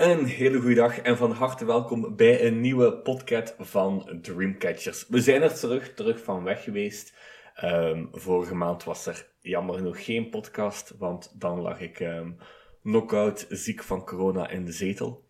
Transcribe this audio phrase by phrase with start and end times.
[0.00, 5.06] Een hele goede dag en van harte welkom bij een nieuwe podcast van Dreamcatchers.
[5.08, 7.14] We zijn er terug, terug van weg geweest.
[7.54, 12.36] Ehm, vorige maand was er jammer genoeg geen podcast, want dan lag ik um,
[12.82, 15.24] knock-out ziek van corona in de zetel.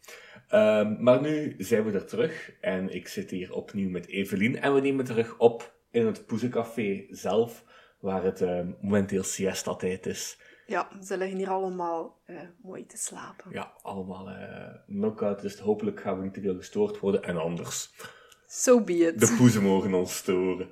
[0.49, 4.75] Ehm, maar nu zijn we er terug en ik zit hier opnieuw met Evelien en
[4.75, 7.65] we nemen terug op in het Poezencafé zelf,
[8.01, 8.41] waar het
[8.81, 10.39] momenteel siesta-tijd is.
[10.71, 13.51] Ja, ze liggen hier allemaal uh, mooi te slapen.
[13.51, 17.23] Ja, allemaal uh, knock-out, dus hopelijk gaan we niet te veel gestoord worden.
[17.23, 17.95] En anders...
[18.47, 19.21] So be it.
[19.21, 20.69] De poezen mogen ons storen.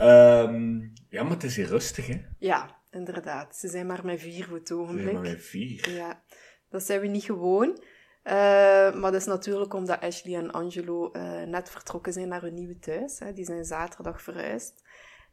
[0.00, 2.20] Um, ja, maar het is hier rustig, hè?
[2.38, 3.56] Ja, inderdaad.
[3.56, 5.12] Ze zijn maar met vier voor het ogenblik.
[5.12, 5.90] maar met vier?
[5.90, 6.22] Ja,
[6.70, 7.68] dat zijn we niet gewoon.
[8.24, 8.32] Uh,
[8.94, 11.10] maar dat is natuurlijk omdat Ashley en Angelo
[11.46, 13.18] net vertrokken zijn naar hun nieuwe thuis.
[13.18, 13.32] Hè.
[13.32, 14.81] Die zijn zaterdag verhuisd.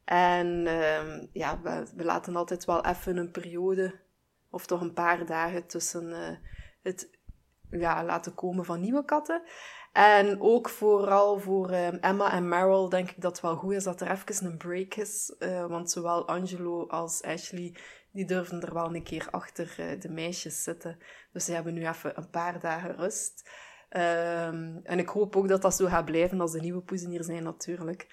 [0.09, 1.61] En uh, ja,
[1.95, 3.99] we, laten altijd wel even een periode,
[4.49, 6.29] of toch een paar dagen tussen uh,
[6.81, 7.09] het
[7.71, 9.41] ja, laten komen van nieuwe katten.
[9.93, 13.83] En ook vooral voor uh, Emma en Meryl denk ik dat het wel goed is
[13.83, 15.35] dat er even een break is.
[15.39, 17.75] Uh, want zowel Angelo als Ashley,
[18.11, 20.97] die durven er wel een keer achter uh, de meisjes zitten.
[21.31, 23.49] Dus ze hebben nu even een paar dagen rust.
[23.91, 27.23] Um, en ik hoop ook dat dat zo gaat blijven als de nieuwe poezen hier
[27.23, 28.07] zijn natuurlijk.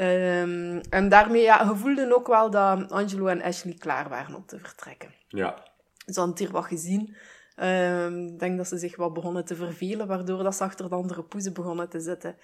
[0.00, 4.58] Um, en daarmee ja, gevoelden ook wel dat Angelo en Ashley klaar waren om te
[4.58, 5.14] vertrekken.
[5.28, 5.62] Ja.
[6.06, 7.16] Ze hadden het hier wat gezien.
[7.62, 10.94] Um, ik denk dat ze zich wat begonnen te vervelen, waardoor dat ze achter de
[10.94, 12.36] andere poezen begonnen te zitten.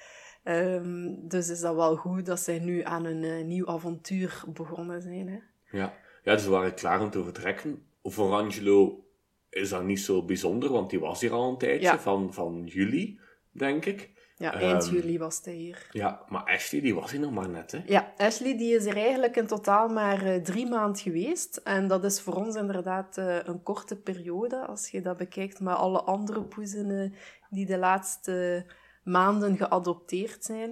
[0.44, 5.02] Um, dus is dat wel goed dat zij nu aan een uh, nieuw avontuur begonnen
[5.02, 5.28] zijn.
[5.28, 5.38] Hè?
[5.78, 5.94] Ja.
[6.22, 7.82] ja, dus ze waren klaar om te vertrekken.
[8.02, 9.04] Voor Angelo
[9.50, 11.98] is dat niet zo bijzonder, want die was hier al een tijdje, ja.
[11.98, 14.10] van, van juli, denk ik.
[14.40, 15.86] Ja, eind um, juli was hij hier.
[15.90, 17.82] Ja, maar Ashley, die was hier nog maar net, hè?
[17.86, 21.56] Ja, Ashley die is er eigenlijk in totaal maar uh, drie maanden geweest.
[21.56, 25.74] En dat is voor ons inderdaad uh, een korte periode, als je dat bekijkt met
[25.74, 27.10] alle andere poezen uh,
[27.50, 28.66] die de laatste
[29.02, 30.70] maanden geadopteerd zijn.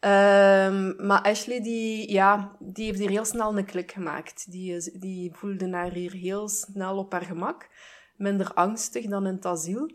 [0.00, 4.50] Um, maar Ashley, die, ja, die heeft hier heel snel een klik gemaakt.
[4.50, 7.68] Die, die voelde haar hier heel snel op haar gemak.
[8.16, 9.90] Minder angstig dan in het asiel.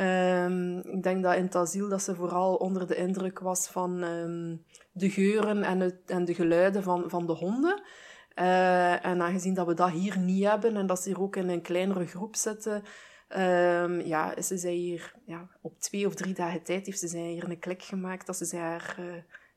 [0.00, 4.02] Um, ik denk dat in het asiel dat ze vooral onder de indruk was van
[4.02, 7.82] um, de geuren en, het, en de geluiden van, van de honden.
[8.34, 11.48] Uh, en aangezien dat we dat hier niet hebben en dat ze hier ook in
[11.48, 12.82] een kleinere groep zitten,
[13.36, 17.58] um, ja, ze hier ja, op twee of drie dagen tijd heeft ze hier een
[17.58, 19.12] klik gemaakt dat ze zich haar, uh,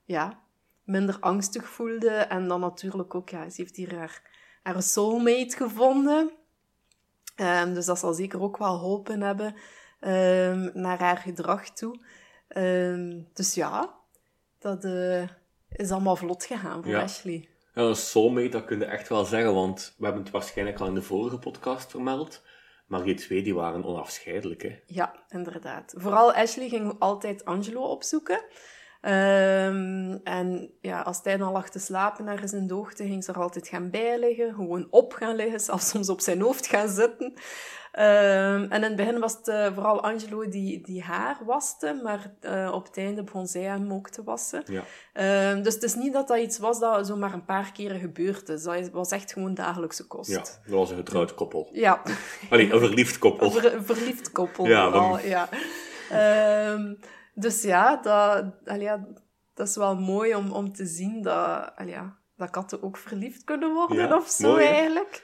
[0.06, 0.40] ja,
[0.84, 2.10] minder angstig voelde.
[2.10, 4.22] En dan natuurlijk ook, ja, ze heeft hier haar,
[4.64, 6.32] haar soulmate gevonden.
[7.74, 9.56] dus dat zal zeker ook wel geholpen hebben.
[10.08, 12.00] Um, naar haar gedrag toe.
[12.58, 14.00] Um, dus ja,
[14.60, 15.28] dat uh,
[15.70, 17.02] is allemaal vlot gegaan voor ja.
[17.02, 17.50] Ashley.
[17.74, 20.88] Ja, een soulmate, dat kun je echt wel zeggen, want we hebben het waarschijnlijk al
[20.88, 22.44] in de vorige podcast vermeld.
[22.88, 24.80] Maar die twee die waren onafscheidelijk, hè?
[24.86, 25.94] Ja, inderdaad.
[25.98, 28.44] Vooral Ashley ging altijd Angelo opzoeken.
[29.02, 33.40] Um, en ja, als hij dan lag te slapen in de hoogte, ging ze er
[33.42, 34.54] altijd gaan bijliggen.
[34.54, 37.34] Gewoon op gaan liggen, zelfs soms op zijn hoofd gaan zitten.
[37.94, 42.34] Um, en in het begin was het uh, vooral Angelo die, die haar waste, maar
[42.42, 44.64] uh, op het einde begon zij hem ook te wassen.
[44.66, 45.52] Ja.
[45.52, 48.50] Um, dus het is niet dat dat iets was dat zomaar een paar keren gebeurd
[48.50, 48.64] is.
[48.64, 50.30] Dat was echt gewoon dagelijkse kost.
[50.30, 51.70] Ja, dat was een getrouwd koppel.
[51.72, 52.02] Ja.
[52.50, 53.46] Allee, een verliefd koppel.
[53.46, 54.66] Een, ver, een verliefd koppel.
[54.66, 55.50] Ja, vooral, ja.
[56.74, 57.00] Um,
[57.34, 58.46] dus ja dat,
[58.80, 59.08] ja,
[59.54, 61.74] dat is wel mooi om, om te zien dat...
[61.86, 65.24] Ja, dat katten ook verliefd kunnen worden ja, of zo mooi, eigenlijk.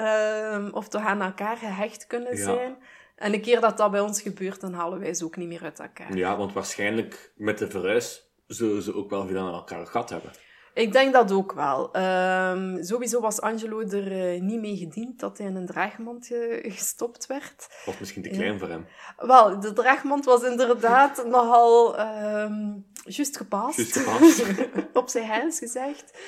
[0.00, 2.42] Um, of toch aan elkaar gehecht kunnen Ja.
[2.42, 2.76] zijn.
[3.16, 5.62] En een keer dat dat bij ons gebeurt, dan halen wij ze ook niet meer
[5.62, 6.16] uit elkaar.
[6.16, 10.30] Ja, want waarschijnlijk met de verhuis zullen ze ook wel veel aan elkaar gat hebben.
[10.74, 11.96] Ik denk dat ook wel.
[11.96, 16.72] Um, sowieso was Angelo er uh, niet mee gediend dat hij in een draagmand uh,
[16.72, 17.82] gestopt werd.
[17.86, 18.86] Of misschien te klein voor hem.
[19.16, 23.76] Wel, de draagmand was inderdaad nogal um, juist gepast.
[23.76, 24.44] Juist gepast.
[24.92, 26.18] Op zijn hens gezegd.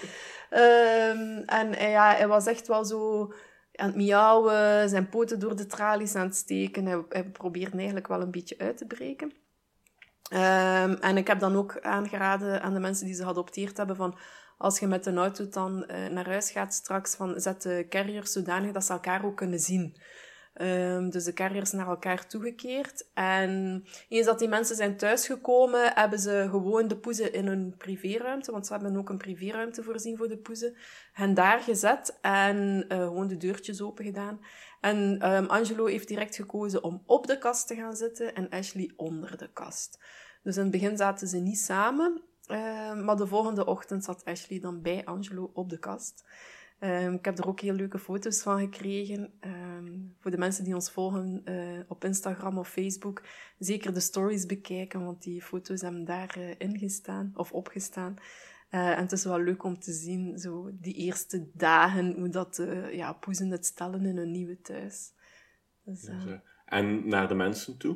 [0.50, 3.32] Um, en uh, ja, hij was echt wel zo
[3.75, 6.87] aan het miauwen, zijn poten door de tralies aan het steken.
[6.87, 9.32] Hij, hij probeerde eigenlijk wel een beetje uit te breken.
[10.32, 14.19] Um, en ik heb dan ook aangeraden aan de mensen die ze geadopteerd hebben van
[14.58, 18.32] als je met een auto dan uh, naar huis gaat straks, van zet de carriers
[18.32, 19.96] zodanig dat ze elkaar ook kunnen zien.
[20.61, 23.06] Um, dus de carriers naar elkaar toegekeerd.
[23.14, 28.53] En eens dat die mensen zijn thuisgekomen, hebben ze gewoon de poezen in hun privéruimte,
[28.53, 30.76] want ze hebben ook een privéruimte voorzien voor de poezen,
[31.12, 34.41] hen daar gezet en uh, gewoon de deurtjes open gedaan.
[34.81, 38.93] En um, Angelo heeft direct gekozen om op de kast te gaan zitten en Ashley
[38.97, 39.99] onder de kast.
[40.43, 44.61] Dus in het begin zaten ze niet samen, uh, maar de volgende ochtend zat Ashley
[44.61, 46.25] dan bij Angelo op de kast.
[46.78, 49.32] Ehm, ik heb er ook heel leuke foto's van gekregen.
[49.40, 53.23] Ehm, voor de mensen die ons volgen uh, op Instagram of Facebook,
[53.58, 58.17] zeker de stories bekijken, want die foto's hebben daar uh, ingestaan of opgestaan.
[58.70, 62.67] Uh, en het is wel leuk om te zien, zo die eerste dagen, hoe dat
[62.90, 65.12] ja, poezen het stellen in een nieuwe thuis.
[65.82, 66.08] Dus,
[66.64, 67.94] en naar de mensen toe?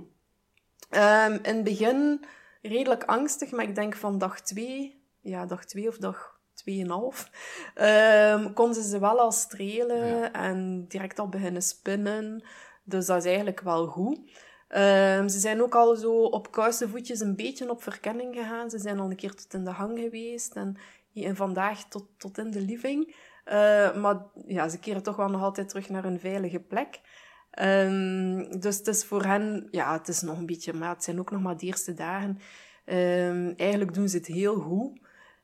[0.90, 2.24] Um, in het begin
[2.62, 7.30] redelijk angstig, maar ik denk van dag twee, ja, dag twee of dag 2,5,
[7.74, 12.44] um, konden ze ze wel al strelen en direct al beginnen spinnen.
[12.84, 14.18] Dus dat is eigenlijk wel goed.
[14.76, 18.70] Um, ze zijn ook al zo op kousenvoetjes een beetje op verkenning gegaan.
[18.70, 20.76] Ze zijn al een keer tot in de hang geweest en,
[21.14, 23.14] en vandaag tot, tot in de living.
[23.46, 27.00] Uh, maar ja, ze keren toch wel nog altijd terug naar een veilige plek.
[27.60, 31.18] Um, dus het is voor hen, ja, het is nog een beetje, maar het zijn
[31.18, 32.38] ook nog maar de eerste dagen.
[32.86, 34.98] Um, eigenlijk doen ze het heel goed.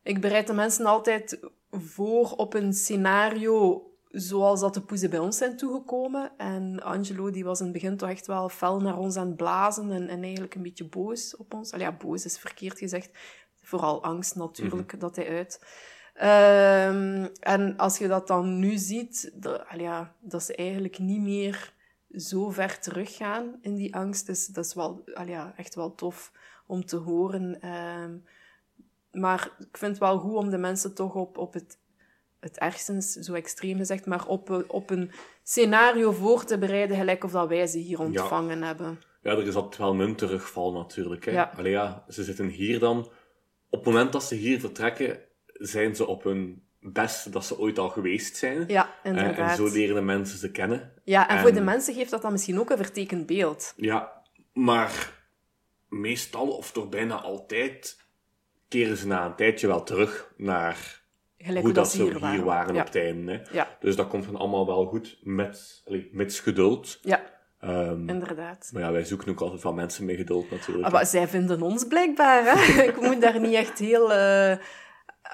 [0.06, 5.36] Ik bereid de mensen altijd voor op een scenario zoals dat de poezen bij ons
[5.36, 6.32] zijn toegekomen.
[6.36, 9.36] En Angelo die was in het begin toch echt wel fel naar ons aan het
[9.36, 11.72] blazen en, en eigenlijk een beetje boos op ons.
[11.72, 13.10] Al ja, boos is verkeerd gezegd.
[13.62, 15.00] Vooral angst natuurlijk mhm.
[15.00, 15.60] dat hij uit.
[16.14, 21.74] Um, en als je dat dan nu ziet, dat, ja, dat ze eigenlijk niet meer
[22.10, 24.26] zo ver teruggaan in die angst.
[24.26, 26.32] Dus dat is wel ja, echt wel tof
[26.66, 27.68] om te horen.
[27.68, 28.24] Um,
[29.16, 31.78] maar ik vind het wel goed om de mensen toch op, op het,
[32.40, 35.10] het ergstens, zo extreem gezegd, maar op, op een
[35.42, 39.00] scenario voor te bereiden, gelijk of dat wij ze hier ontvangen hebben.
[39.22, 41.24] Ja, er is altijd wel een terugval natuurlijk.
[41.24, 41.30] Hè?
[41.30, 41.52] Ja.
[41.56, 42.98] Allee, ja, ze zitten hier dan.
[43.70, 47.78] Op het moment dat ze hier vertrekken, zijn ze op hun best dat ze ooit
[47.78, 48.64] al geweest zijn.
[48.68, 49.50] Ja, inderdaad.
[49.50, 50.92] en zo leren de mensen ze kennen.
[51.04, 53.74] Ja, en, en, voor de mensen geeft dat dan misschien ook een vertekend beeld.
[53.76, 54.22] Ja,
[54.52, 55.12] maar
[55.88, 58.05] meestal, of toch bijna altijd,
[58.68, 61.04] keren ze na een tijdje wel terug naar
[61.60, 63.46] hoe dat ze hier, waren, waren op het einde.
[63.52, 63.76] Ja.
[63.80, 65.82] Dus dat komt dan allemaal wel goed met,
[66.12, 66.98] met geduld.
[67.02, 67.20] Ja,
[67.60, 68.70] um, inderdaad.
[68.72, 70.86] Maar ja, wij zoeken ook altijd van mensen met geduld natuurlijk.
[70.86, 72.44] Ah, maar zij vinden ons blijkbaar.
[72.44, 72.82] Hè?
[72.92, 74.10] Ik moet daar niet echt heel...
[74.10, 74.56] Uh,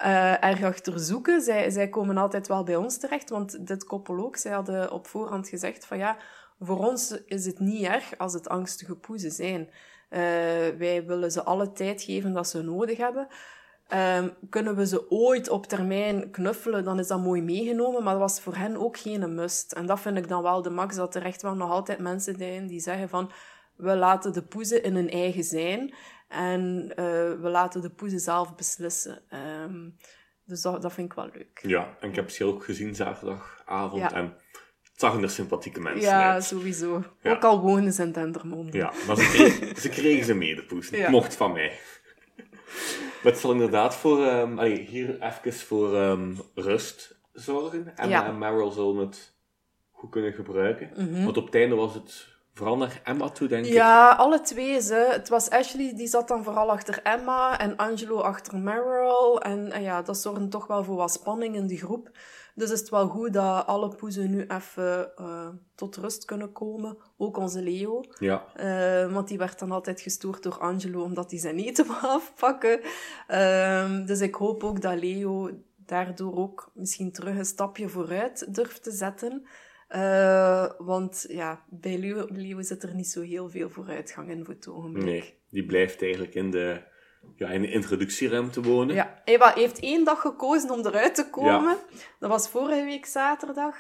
[0.05, 1.40] uh, erg achter zoeken.
[1.40, 5.06] Zij, zij komen altijd wel bij ons terecht, want dit koppel ook, zij hadden op
[5.06, 6.17] voorhand gezegd van ja,
[6.58, 9.70] voor ons is het niet erg als het angstige poezen zijn.
[10.12, 10.19] Uh,
[10.79, 13.29] wij willen ze alle tijd geven dat ze nodig hebben.
[14.19, 18.23] Um, kunnen we ze ooit op termijn knuffelen, dan is dat mooi meegenomen, maar dat
[18.23, 19.73] was voor hen ook geen must.
[19.73, 22.37] En dat vind ik dan wel de max, dat er echt wel nog altijd mensen
[22.38, 23.31] zijn die zeggen van,
[23.76, 25.94] we laten de poezen in hun eigen zijn
[26.29, 26.94] en uh,
[27.41, 29.23] we laten de poezen zelf beslissen.
[29.65, 29.97] Um,
[30.44, 31.61] dus dat, dat vind ik wel leuk.
[31.62, 34.12] Ja, en ik heb ze ook gezien zaterdagavond ja.
[34.12, 34.35] en
[34.94, 37.05] zagen er sympathieke mensen ja, sowieso.
[37.23, 38.77] Ook al wonen ze in Dendermonde.
[38.77, 40.91] Ja, maar ze kregen ze, kregen ze mee, de poes.
[41.09, 41.73] Mocht van mij.
[43.23, 47.97] Maar het zal inderdaad voor, um, allee, hier even voor um, rust zorgen.
[47.97, 48.31] En ja.
[48.31, 49.35] Meryl zal het
[49.91, 50.91] goed kunnen gebruiken.
[50.97, 51.25] Mm -hmm.
[51.25, 53.73] Want op het einde was het vooral naar Emma toe, denk ik.
[53.73, 54.81] Ja, alle twee.
[54.81, 55.09] Ze.
[55.11, 59.41] Het was Ashley, die zat dan vooral achter Emma en Angelo achter Meryl.
[59.41, 62.11] En, en ja, dat zorgde toch wel voor wat spanning in de groep.
[62.54, 66.96] Dus is het wel goed dat alle poezen nu even uh, tot rust kunnen komen.
[67.16, 68.00] Ook onze Leo.
[68.19, 68.46] Ja.
[68.56, 72.81] Uh, want die werd dan altijd gestoord door Angelo omdat hij zijn eten wou afpakken.
[73.31, 78.82] Uh, dus ik hoop ook dat Leo daardoor ook misschien terug een stapje vooruit durft
[78.82, 79.46] te zetten.
[79.94, 84.55] Uh, want ja, bij Leo, Leo zit er niet zo heel veel vooruitgang in voor
[84.55, 85.05] het ogenblik.
[85.05, 86.82] Nee, die blijft eigenlijk in de
[87.36, 88.94] ja, in de introductieruimte wonen.
[88.94, 91.76] Ja, hij heeft één dag gekozen om eruit te komen.
[92.19, 93.76] Dat was vorige week zaterdag.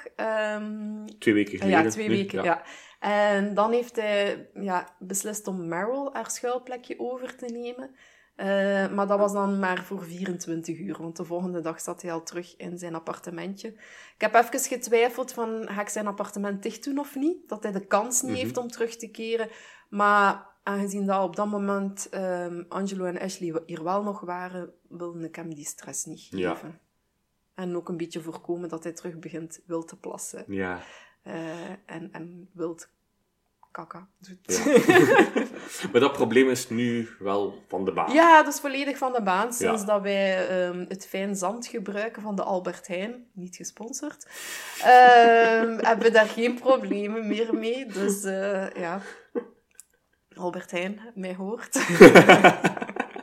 [0.56, 1.82] Um, twee weken geleden.
[1.82, 2.62] Ja, twee weken, ja.
[3.00, 7.90] En dan heeft hij ja, beslist om Meryl haar schuilplekje over te nemen.
[8.36, 12.12] Uh, maar dat was dan maar voor 24 uur, want de volgende dag zat hij
[12.12, 13.68] al terug in zijn appartementje.
[14.14, 17.48] Ik heb even getwijfeld van, ga ik zijn appartement dicht doen of niet?
[17.48, 18.44] Dat hij de kans niet mm -hmm.
[18.44, 19.48] heeft om terug te keren.
[19.88, 25.26] Maar aangezien dat op dat moment um, Angelo en Ashley hier wel nog waren, wilde
[25.26, 26.68] ik hem die stress niet geven.
[26.68, 26.80] Ja.
[27.54, 30.44] En ook een beetje voorkomen dat hij terug begint wild te plassen.
[30.46, 30.80] Ja.
[31.26, 32.88] Uh, en, en wild
[33.72, 34.38] kaka doet.
[34.42, 34.64] Ja.
[35.92, 38.12] maar dat probleem is nu wel van de baan.
[38.12, 39.52] Ja, dat is volledig van de baan.
[39.52, 39.86] Sinds ja.
[39.86, 44.26] dat wij um, het fijn zand gebruiken van de Albert Heijn, niet gesponsord,
[44.78, 47.86] um, hebben we daar geen problemen meer mee.
[47.86, 49.00] Dus uh, ja,
[50.36, 51.74] Albert Heijn mij hoort.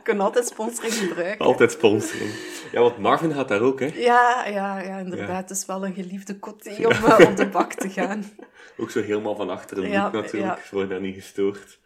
[0.02, 1.46] kunnen altijd sponsoring gebruiken.
[1.46, 2.30] Altijd sponsoring.
[2.72, 3.86] Ja, want Marvin gaat daar ook, hè?
[3.86, 5.28] Ja, ja, ja inderdaad.
[5.28, 5.34] Ja.
[5.34, 7.16] Het is wel een geliefde coté om ja.
[7.28, 8.24] op de bak te gaan.
[8.80, 10.56] ook zo helemaal van achter een ja, natuurlijk.
[10.56, 10.58] Ja.
[10.70, 11.78] Word daar niet gestoord.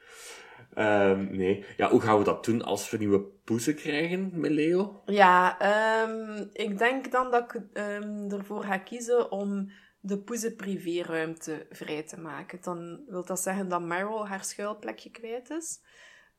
[0.74, 1.64] Ehm, nee.
[1.76, 5.02] Ja, hoe gaan we dat doen als we nieuwe poezen krijgen met Leo?
[5.06, 9.70] Ja, ehm, ik denk dan dat ik ehm, ervoor ga kiezen om
[10.06, 12.58] de poezen privéruimte vrij te maken.
[12.62, 15.80] Dan wil dat zeggen dat Meryl haar schuilplekje kwijt is.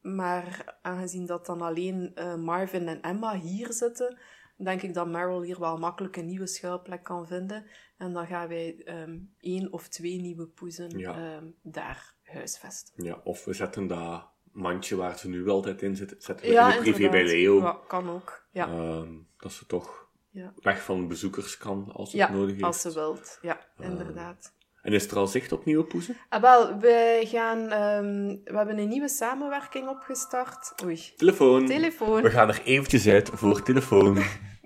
[0.01, 4.17] Maar aangezien dat dan alleen eh, Marvin en Emma hier zitten,
[4.57, 7.65] denk ik dat Meryl hier wel makkelijk een nieuwe schuilplek kan vinden.
[7.97, 11.15] En dan gaan wij ehm, één of twee nieuwe poezen Ja.
[11.35, 13.03] ehm, daar huisvesten.
[13.03, 16.69] Ja, of we zetten dat mandje waar ze nu altijd in zit, zetten we in
[16.69, 17.25] de privé bij.
[17.25, 17.59] Leo.
[17.59, 18.47] Ja, kan ook.
[18.51, 20.04] Ja, Ehm, dat ze toch
[20.35, 20.53] ja.
[20.61, 22.61] weg van bezoekers kan als het ja nodig is.
[22.61, 23.37] als ze wilt.
[23.41, 24.53] Ja, Ehm, inderdaad.
[24.81, 26.17] En is er al zicht op nieuwe poezen?
[26.29, 30.73] Ah, wel, we, gaan, ehm, we hebben een nieuwe samenwerking opgestart.
[30.83, 31.65] Oei, Telefoon.
[31.65, 32.21] telefoon.
[32.21, 34.17] We gaan er eventjes uit voor telefoon.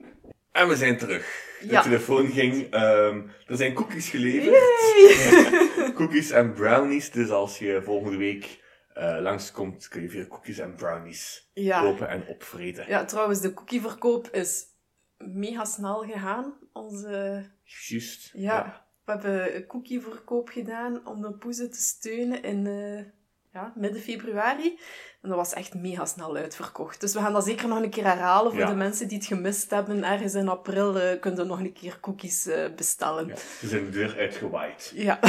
[0.51, 1.47] en we zijn terug.
[1.61, 1.81] De Ja.
[1.81, 2.69] telefoon ging.
[2.73, 4.57] ehm, er zijn cookies geleverd.
[5.95, 7.11] Cookies en brownies.
[7.11, 8.59] Dus als je volgende week
[8.93, 11.81] eh, langskomt, kun je veel cookies en brownies Ja.
[11.81, 12.85] kopen en opvreten.
[12.87, 14.65] ja, trouwens, de cookieverkoop is
[15.25, 16.53] mega snel gegaan.
[16.73, 18.31] Onze, Juist.
[18.33, 23.05] ja, we hebben een cookieverkoop gedaan om de poezen te steunen in eh,
[23.53, 24.79] ja, midden februari.
[25.21, 27.01] En dat was echt mega snel uitverkocht.
[27.01, 28.67] Dus we gaan dat zeker nog een keer herhalen voor Ja.
[28.69, 30.03] de mensen die het gemist hebben.
[30.03, 33.27] Ergens in april eh kunnen nog een keer cookies eh, bestellen.
[33.27, 34.91] Ja, ze zijn de deur uitgewaaid.
[34.95, 35.19] Ja.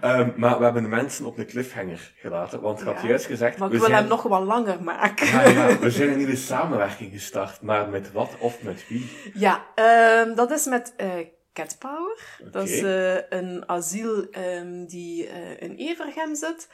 [0.00, 2.60] Ehm, maar we hebben de mensen op een cliffhanger gelaten.
[2.60, 3.08] Want ik had Ja.
[3.08, 3.58] juist gezegd...
[3.58, 4.00] Maar ik we wil zijn...
[4.00, 5.26] hem nog wat langer maken.
[5.26, 7.60] Ja, ja, we zijn een nieuwe samenwerking gestart.
[7.60, 9.10] Maar met wat of met wie?
[9.34, 11.10] Ja, ehm, dat is met eh
[11.52, 12.18] Cat Power.
[12.50, 12.80] Dat is
[13.28, 16.68] een asiel ehm, die eh, in Evergem zit.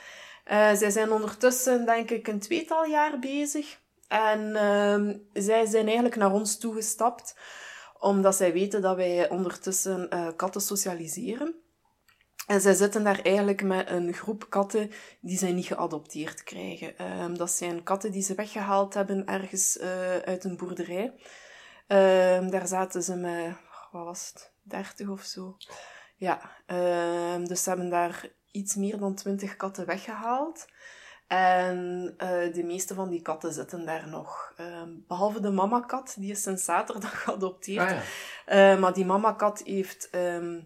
[0.45, 3.81] Eh, zij zijn ondertussen, denk ik, een tweetal jaar bezig.
[4.09, 7.37] En ehm, zij zijn eigenlijk naar ons toegestapt,
[7.99, 11.55] omdat zij weten dat wij ondertussen eh, katten socialiseren.
[12.47, 16.99] En zij zitten daar eigenlijk met een groep katten die zij niet geadopteerd krijgen.
[16.99, 21.13] Ehm, dat zijn katten die ze weggehaald hebben ergens eh, uit een boerderij.
[21.87, 23.55] Ehm, daar zaten ze met,
[23.91, 25.57] wat was het, 30 of zo.
[26.17, 26.51] Ja,
[27.47, 30.67] dus ze hebben daar iets meer dan 20 katten weggehaald.
[31.27, 34.53] En eh, de meeste van die katten zitten daar nog.
[34.57, 37.91] Ehm, behalve de mamakat, die is sinds zaterdag geadopteerd.
[37.91, 38.03] Ah ja.
[38.73, 40.61] Eh, maar die mamakat heeft ehm,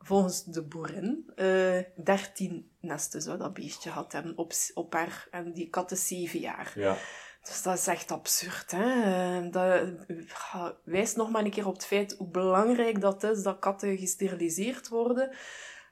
[0.00, 5.28] volgens de boerin eh 13 nesten zou dat beestje gehad hebben op, op haar.
[5.30, 6.72] En die kat is 7 jaar.
[6.74, 6.96] ja.
[7.42, 8.70] Dus dat is echt absurd.
[8.70, 9.02] Hè?
[9.42, 9.88] Eh, Dat
[10.84, 14.88] wijst nog maar een keer op het feit hoe belangrijk dat is dat katten gesteriliseerd
[14.88, 15.30] worden.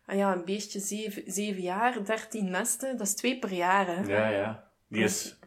[0.06, 3.86] En ja, een beestje 7, 7 jaar, 13 nesten, dat is twee per jaar.
[3.86, 4.02] Hè?
[4.02, 4.68] Ja, ja.
[4.88, 5.38] Die is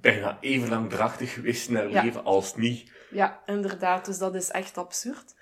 [0.00, 2.02] bijna even lang drachtig geweest in haar Ja.
[2.02, 2.92] leven als niet.
[3.10, 4.04] Ja, inderdaad.
[4.04, 5.34] Dus dat is echt absurd.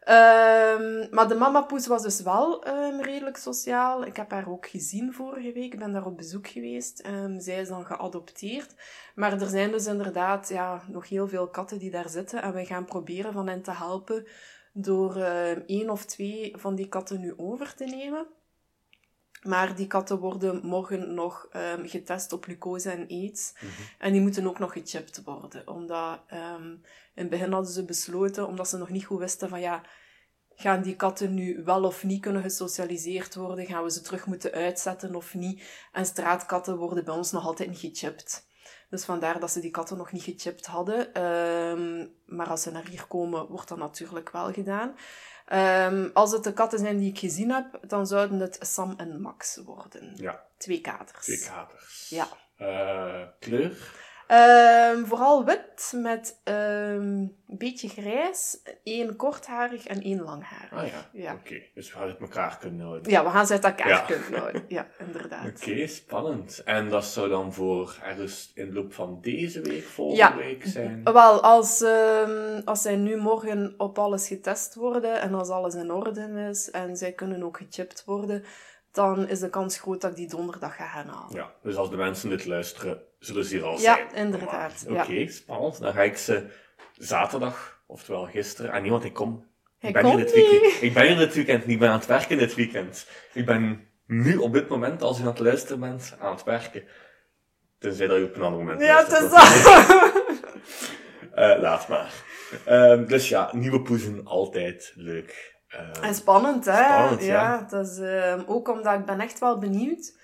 [0.00, 4.04] Ehm, maar de mamapoes was dus wel ehm, redelijk sociaal.
[4.04, 5.72] Ik heb haar ook gezien vorige week.
[5.72, 7.00] Ik ben daar op bezoek geweest.
[7.00, 8.74] Ehm, zij is dan geadopteerd.
[9.14, 12.42] Maar er zijn dus inderdaad ja, nog heel veel katten die daar zitten.
[12.42, 14.26] En we gaan proberen van hen te helpen
[14.78, 18.26] door ehm, één of twee van die katten nu over te nemen.
[19.42, 23.54] Maar die katten worden morgen nog ehm, getest op glucose en aids.
[23.98, 25.68] En die moeten ook nog gechipt worden.
[25.68, 26.80] Omdat ehm, in
[27.14, 29.82] het begin hadden ze besloten, omdat ze nog niet goed wisten van ja,
[30.54, 33.66] gaan die katten nu wel of niet kunnen gesocialiseerd worden?
[33.66, 35.88] Gaan we ze terug moeten uitzetten of niet?
[35.92, 38.45] En straatkatten worden bij ons nog altijd niet gechipt.
[38.90, 41.14] Dus vandaar dat ze die katten nog niet gechipt hadden.
[41.14, 44.94] Ehm, maar als ze naar hier komen, wordt dat natuurlijk wel gedaan.
[45.46, 49.20] Ehm, als het de katten zijn die ik gezien heb, dan zouden het Sam en
[49.20, 50.12] Max worden.
[50.14, 51.24] Ja, Twee katers.
[51.24, 52.08] twee katers.
[52.08, 52.28] Ja.
[52.56, 54.04] Eh, kleur?
[54.26, 56.56] Ehm, vooral wit met ehm,
[57.00, 60.72] een beetje grijs, één kortharig en één langharig.
[60.72, 61.32] Ah ja, Ja.
[61.32, 61.62] oké.
[61.74, 63.10] Dus we uit elkaar kunnen houden.
[63.10, 63.98] Ja, we gaan ze uit elkaar Ja.
[64.00, 64.64] kunnen houden.
[64.68, 65.46] Ja, inderdaad.
[65.46, 66.62] Oké, spannend.
[66.64, 70.36] En dat zou dan voor ergens in de loop van deze week, volgende Ja.
[70.36, 71.00] week zijn?
[71.04, 75.90] Wel, als, ehm, als zij nu morgen op alles getest worden en als alles in
[75.92, 78.44] orde is en zij kunnen ook gechipt worden,
[78.92, 81.34] dan is de kans groot dat ik die donderdag ga gaan halen.
[81.36, 84.06] Ja, dus als de mensen dit luisteren, zullen ze hier al Ja, zijn.
[84.26, 85.30] inderdaad, Oké, ja.
[85.30, 85.80] spannend.
[85.80, 86.46] Dan ga ik ze
[86.92, 89.46] zaterdag, oftewel gisteren, en niemand, ik kom.
[89.78, 91.98] Hij Ik ben, hier dit weekend, ik ben hier dit weekend niet, ik ben aan
[91.98, 93.06] het werken dit weekend.
[93.32, 96.84] Ik ben nu op dit moment, als u aan het luisteren bent, aan het werken.
[97.78, 99.42] Tenzij dat u op een ander moment Ja, het luistert.
[99.42, 100.14] is dat.
[101.34, 102.12] Eh, laat maar.
[102.64, 105.54] Ehm, dus ja, nieuwe poezen, altijd leuk.
[105.68, 106.72] Ehm, En spannend, hè?
[106.84, 107.26] Spannend, ja.
[107.32, 107.66] ja.
[107.70, 110.18] Dat is, ehm, ook omdat ik ben echt wel benieuwd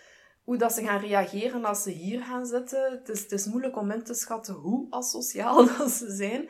[0.45, 2.93] hoe dat ze gaan reageren als ze hier gaan zitten.
[2.93, 6.49] Het is, het is moeilijk om in te schatten hoe asociaal dat ze zijn.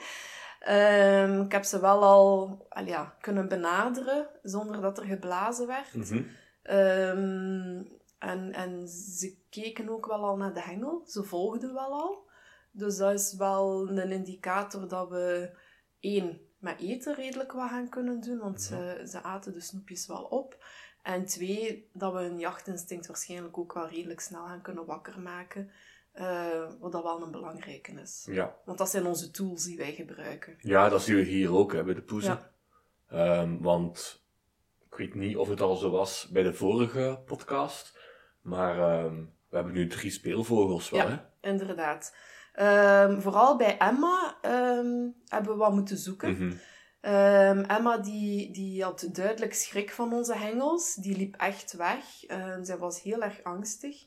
[0.60, 5.94] Ehm, ik heb ze wel al al ja, kunnen benaderen zonder dat er geblazen werd.
[5.94, 6.22] mhm.
[6.62, 7.82] Ehm,
[8.18, 11.02] En, en ze keken ook wel al naar de hengel.
[11.06, 12.30] Ze volgden wel al.
[12.70, 15.56] Dus dat is wel een indicator dat we
[16.00, 20.22] één met eten redelijk wat gaan kunnen doen, want ze, ze aten de snoepjes wel
[20.24, 20.64] op.
[21.02, 25.70] En twee, dat we hun jachtinstinct waarschijnlijk ook wel redelijk snel gaan kunnen wakker maken.
[26.12, 28.26] eh, wat dat wel een belangrijke is.
[28.30, 28.54] Ja.
[28.64, 30.56] Want dat zijn onze tools die wij gebruiken.
[30.58, 32.38] ja, dat zien we hier ook hè, bij de poezen.
[33.08, 33.40] Ja.
[33.40, 34.24] Ehm, want
[34.90, 37.98] ik weet niet of het al zo was bij de vorige podcast,
[38.40, 39.14] maar ehm,
[39.48, 41.00] we hebben nu drie speelvogels wel.
[41.00, 41.08] Ja.
[41.40, 41.48] Hè?
[41.50, 42.16] Inderdaad.
[42.52, 44.36] Ehm, vooral bij Emma
[45.28, 46.30] hebben we wat moeten zoeken.
[46.32, 46.52] Mhm.
[47.02, 50.94] Ehm, Emma die, die had duidelijk schrik van onze hengels.
[50.94, 52.24] Die liep echt weg.
[52.26, 54.04] Ehm, zij was heel erg angstig.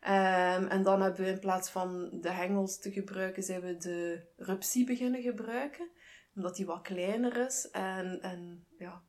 [0.00, 4.20] Ehm, en dan hebben we in plaats van de hengels te gebruiken, zijn we de
[4.36, 5.88] rupsie beginnen gebruiken.
[6.34, 7.68] Omdat die wat kleiner is.
[7.70, 9.02] En, en ja,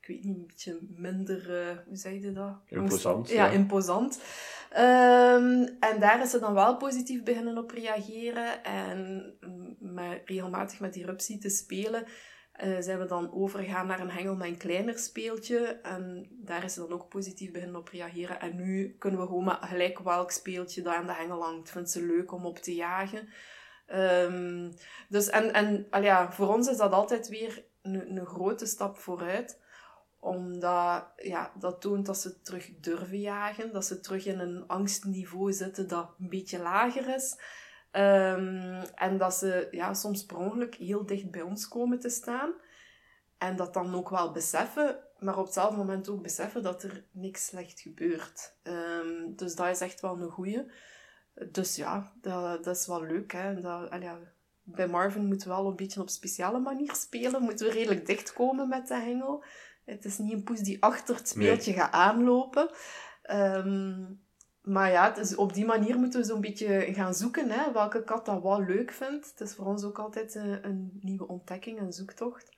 [0.00, 2.56] ik weet niet, een beetje minder, eh, hoe zeg je dat?
[2.66, 3.52] Imposant, Ja, ja.
[3.52, 4.20] imposant.
[5.80, 8.64] En daar is ze dan wel positief beginnen op reageren.
[8.64, 9.32] En
[9.78, 12.04] met, regelmatig met die rupsie te spelen,
[12.54, 15.58] eh, zijn we dan overgegaan naar een hengel met een kleiner speeltje.
[15.82, 18.40] En daar is ze dan ook positief beginnen op reageren.
[18.40, 21.70] En nu kunnen we gewoon met gelijk welk speeltje dat aan de hengel hangt.
[21.70, 23.28] Vindt ze leuk om op te jagen.
[23.86, 24.72] Ehm,
[25.08, 28.98] dus en, en al ja, voor ons is dat altijd weer een, een grote stap
[28.98, 29.62] vooruit
[30.24, 33.72] omdat ja, dat toont dat ze terug durven jagen.
[33.72, 37.36] Dat ze terug in een angstniveau zitten dat een beetje lager is.
[37.94, 42.52] Ehm, en dat ze ja, soms per ongeluk heel dicht bij ons komen te staan.
[43.38, 47.46] En dat dan ook wel beseffen, maar op hetzelfde moment ook beseffen dat er niks
[47.46, 48.56] slecht gebeurt.
[48.62, 50.70] Ehm, dus dat is echt wel een goeie.
[51.50, 53.32] Dus ja, dat, dat is wel leuk.
[53.32, 53.60] Hè?
[53.60, 54.18] Dat, ja,
[54.62, 57.42] bij Marvin moeten we wel een beetje op speciale manier spelen.
[57.42, 59.44] Moeten we redelijk dicht komen met de hengel.
[59.84, 62.70] Het is niet een poes die achter het speeltje gaat aanlopen.
[63.22, 64.04] Ehm,
[64.64, 67.50] maar ja, dus op die manier moeten we zo'n beetje gaan zoeken.
[67.50, 69.30] Hè, welke kat dat wel leuk vindt.
[69.30, 72.56] Het is voor ons ook altijd een, een nieuwe ontdekking, een zoektocht.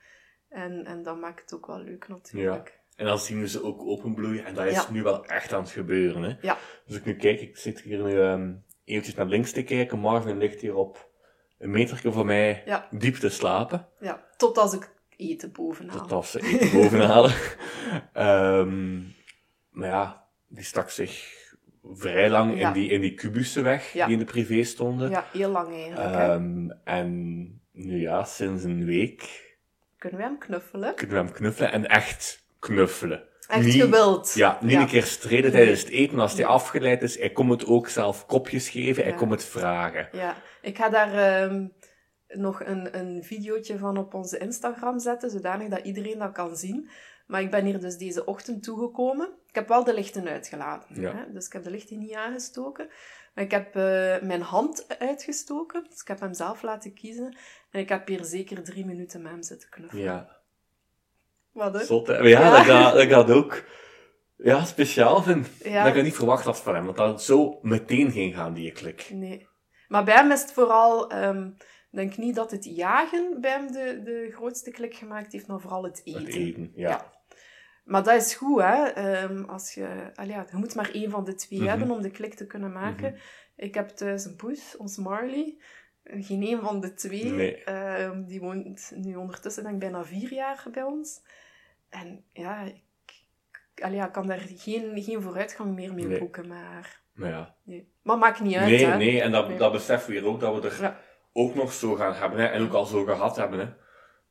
[0.48, 2.80] En, en dat maakt het ook wel leuk natuurlijk.
[2.96, 4.44] En dan zien we ze ook openbloeien.
[4.44, 4.90] En dat is Ja.
[4.90, 6.22] nu wel echt aan het gebeuren.
[6.22, 6.34] Hè?
[6.40, 6.58] Ja.
[6.86, 8.52] Dus ik nu kijk, ik zit hier nu ehm
[8.84, 9.98] eventjes naar links te kijken.
[9.98, 11.10] Marvin ligt hier op
[11.58, 12.88] een metertje van mij Ja.
[12.90, 13.88] diep te slapen.
[14.00, 15.96] Ja, tot als ik eten bovenaan.
[15.98, 17.34] Tot als ze eten bovenhalen.
[18.12, 18.98] Ehm,
[19.70, 21.35] maar ja, die stak zich
[21.92, 25.10] vrij lang in, die, in die kubussen weg, die in de privé stonden.
[25.10, 26.14] Ja, heel lang eigenlijk.
[26.14, 29.44] Ehm, en nu ja, sinds een week
[29.98, 30.94] Kunnen we hem knuffelen?
[30.94, 31.72] kunnen we hem knuffelen.
[31.72, 33.22] En echt knuffelen.
[33.48, 34.32] Echt Niet- gewild.
[34.34, 34.80] Ja, niet Ja.
[34.80, 36.18] een keer streden tijdens het eten.
[36.18, 40.08] Als hij afgeleid is, hij komt het ook zelf kopjes geven, hij komt het vragen.
[40.12, 41.66] Ja, ik ga daar ehm,
[42.28, 46.88] nog een, een videootje van op onze Instagram zetten, zodanig dat iedereen dat kan zien.
[47.26, 49.28] Maar ik ben hier dus deze ochtend toegekomen.
[49.48, 51.12] Ik heb wel de lichten uitgelaten, Ja.
[51.14, 51.32] hè?
[51.32, 52.88] dus ik heb de lichten niet aangestoken.
[53.34, 57.36] Maar ik heb eh, mijn hand uitgestoken, dus ik heb hem zelf laten kiezen.
[57.70, 60.04] En ik heb hier zeker drie minuten met hem zitten knuffelen.
[60.04, 60.36] Ja,
[61.52, 61.84] Wat, hè?
[61.84, 62.18] zot, hè?
[62.18, 62.50] Maar ja, Ja.
[62.50, 63.64] Dat, gaat, dat gaat ook
[64.36, 65.48] ja, speciaal vind.
[65.64, 65.84] Ja.
[65.84, 68.72] Dat ik niet verwacht had van hem, want dat het zo meteen ging gaan, die
[68.72, 69.08] klik.
[69.12, 69.48] Nee.
[69.88, 71.12] Maar bij hem is het vooral...
[71.90, 75.60] ik denk niet dat het jagen bij hem de, de grootste klik gemaakt heeft, maar
[75.60, 76.24] vooral het eten.
[76.24, 76.88] Het eten, ja.
[76.88, 77.14] Ja.
[77.86, 78.84] Maar dat is goed, hè.
[78.84, 79.88] Ehm, als je,
[80.26, 81.68] ja, je moet maar één van de twee Mhm.
[81.68, 83.16] hebben om de klik te kunnen maken.
[83.56, 85.56] Ik heb thuis een poes, ons Marley.
[86.04, 87.24] Geen één van de twee.
[87.24, 87.64] Nee.
[87.64, 91.22] Ehm, die woont nu ondertussen denk ik bijna vier jaar bij ons.
[91.88, 92.82] En ja, ik,
[93.74, 96.18] ja, kan daar geen, geen vooruitgang meer mee Nee.
[96.18, 97.00] boeken met haar.
[97.14, 97.54] Maar ja.
[97.62, 97.88] Nee.
[98.02, 98.96] Maar maakt niet uit, Nee, hè.
[98.96, 99.58] nee, en dat, Nee.
[99.58, 101.00] dat beseffen we hier ook, dat we er Ja.
[101.32, 103.58] ook nog zo gaan hebben, hè, en ook al zo gehad hebben.
[103.58, 103.66] Hè.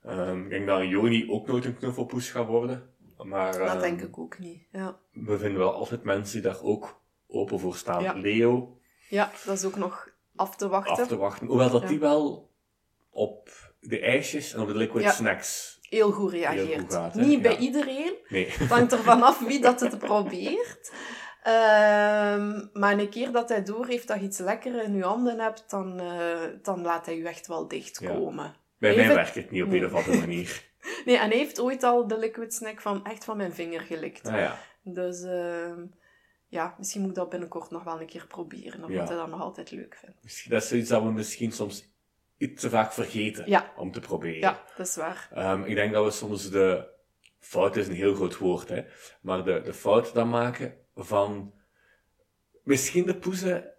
[0.09, 2.93] Ehm, ik denk dat Joni ook nooit een knuffelpoes gaat worden.
[3.25, 4.63] Maar Dat ehm, denk ik ook niet.
[4.71, 4.97] Ja.
[5.11, 8.03] we vinden wel altijd mensen die daar ook open voor staan.
[8.03, 8.13] Ja.
[8.13, 8.77] Leo,
[9.09, 10.95] ja, dat is ook nog af te wachten.
[11.03, 11.47] af te wachten.
[11.47, 11.87] Hoewel dat Ja.
[11.87, 12.51] die wel
[13.09, 15.73] op de ijsjes en op de liquid snacks...
[15.89, 16.79] Heel goed reageert.
[16.81, 18.13] goed gaat, niet bij iedereen.
[18.27, 18.47] Nee.
[18.49, 20.91] Het hangt ervan af wie dat het probeert.
[21.43, 25.39] Ehm, maar een keer dat hij door heeft dat je iets lekker in je handen
[25.39, 28.55] hebt, dan, eh, dan laat hij je echt wel dichtkomen.
[28.77, 29.79] Bij mij werkt het niet op Nee.
[29.79, 30.63] een of andere manier.
[31.05, 34.27] Nee, en hij heeft ooit al de liquid snack van, echt van mijn vinger gelikt.
[34.27, 35.85] Ja, Dus ehm,
[36.47, 38.83] ja, misschien moet ik dat binnenkort nog wel een keer proberen.
[38.83, 38.97] Of Ja.
[38.99, 40.23] dat hij dat nog altijd leuk vindt.
[40.23, 41.93] misschien- dat is zoiets dat we misschien soms
[42.37, 43.73] iets te vaak vergeten Ja.
[43.77, 44.39] om te proberen.
[44.39, 45.29] Ja, dat is waar.
[45.33, 46.87] Ehm, ik denk dat we soms de
[47.39, 48.83] fout is een heel groot woord, hè,
[49.21, 51.53] maar de, de fout dan maken van
[52.63, 53.73] misschien de poezen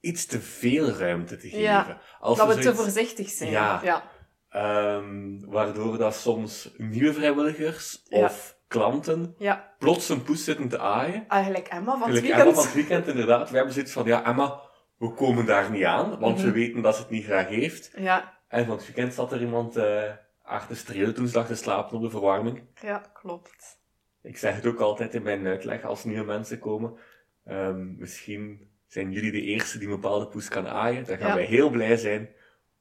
[0.00, 1.60] iets te veel ruimte te geven.
[1.60, 3.50] Ja, Als dat we te zoiets- voorzichtig zijn.
[3.50, 3.80] Ja.
[3.82, 4.10] ja.
[4.50, 8.24] Ehm, waardoor dat soms nieuwe vrijwilligers Ja.
[8.24, 11.24] of klanten Ja, plots een poes zitten te aaien.
[11.28, 12.40] eigenlijk Emma van het weekend.
[12.40, 13.50] Emma van het weekend, inderdaad.
[13.50, 14.60] We hebben zoiets van, ja, Emma,
[14.98, 16.54] we komen daar niet aan, want we Mhm.
[16.56, 17.90] weten dat ze het niet graag heeft.
[17.96, 20.02] Ja, En van het weekend zat er iemand uh,
[20.42, 22.62] achter stereo toen ze te slapen op de verwarming.
[22.82, 23.78] ja, klopt.
[24.22, 26.96] Ik zeg het ook altijd in mijn uitleg als nieuwe mensen komen.
[27.44, 31.04] Ehm, misschien zijn jullie de eerste die een bepaalde poes kan aaien.
[31.04, 31.34] Dan gaan Ja.
[31.34, 32.28] wij heel blij zijn,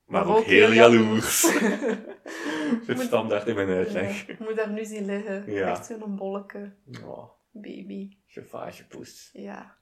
[0.10, 1.40] maar, Maar ook, ook heel jaloers.
[2.86, 4.26] Zit Moet- standaard in mijn uitleg.
[4.28, 5.52] Ja, ik moet daar nu zien liggen.
[5.52, 5.70] Ja.
[5.70, 8.18] Echt zo'n bolleke Oh, baby.
[8.28, 8.86] chauffage
[9.34, 9.78] Ja.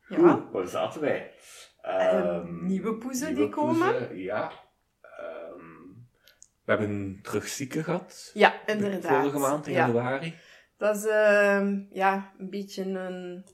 [0.00, 0.48] Goed, Ja.
[0.52, 1.32] waar zaten wij?
[1.80, 3.96] Ehm, Ehm, nieuwe poezen nieuwe die komen?
[3.96, 4.52] poezen, ja.
[5.00, 5.64] Ehm,
[6.64, 8.30] we hebben terug zieken gehad.
[8.34, 9.20] Ja, inderdaad.
[9.20, 9.86] Vorige maand in ja.
[9.86, 10.34] januari.
[10.76, 13.44] Dat is ehm, ja, een beetje een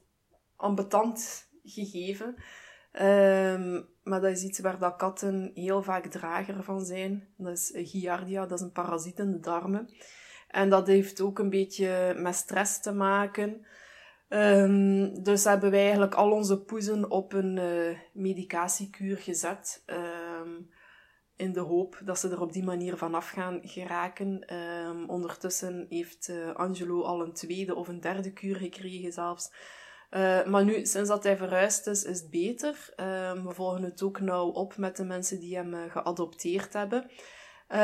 [0.56, 2.34] ambetant gegeven.
[4.06, 7.28] Maar dat is iets waar dat katten heel vaak drager van zijn.
[7.36, 9.88] Dat is Giardia, dat is een parasiet in de darmen.
[10.48, 13.66] En dat heeft ook een beetje met stress te maken.
[14.28, 19.82] Ehm, dus hebben wij eigenlijk al onze poezen op een eh, medicatiekuur gezet.
[19.86, 20.50] ehm,
[21.36, 24.40] in de hoop dat ze er op die manier vanaf gaan geraken.
[24.46, 29.50] Ehm, ondertussen heeft eh, Angelo al een tweede of een derde kuur gekregen zelfs.
[30.10, 32.92] Eh, maar nu, sinds dat hij verhuisd is, is het beter.
[32.96, 37.10] Ehm, we volgen het ook nauw op met de mensen die hem eh, geadopteerd hebben.
[37.68, 37.78] Eh,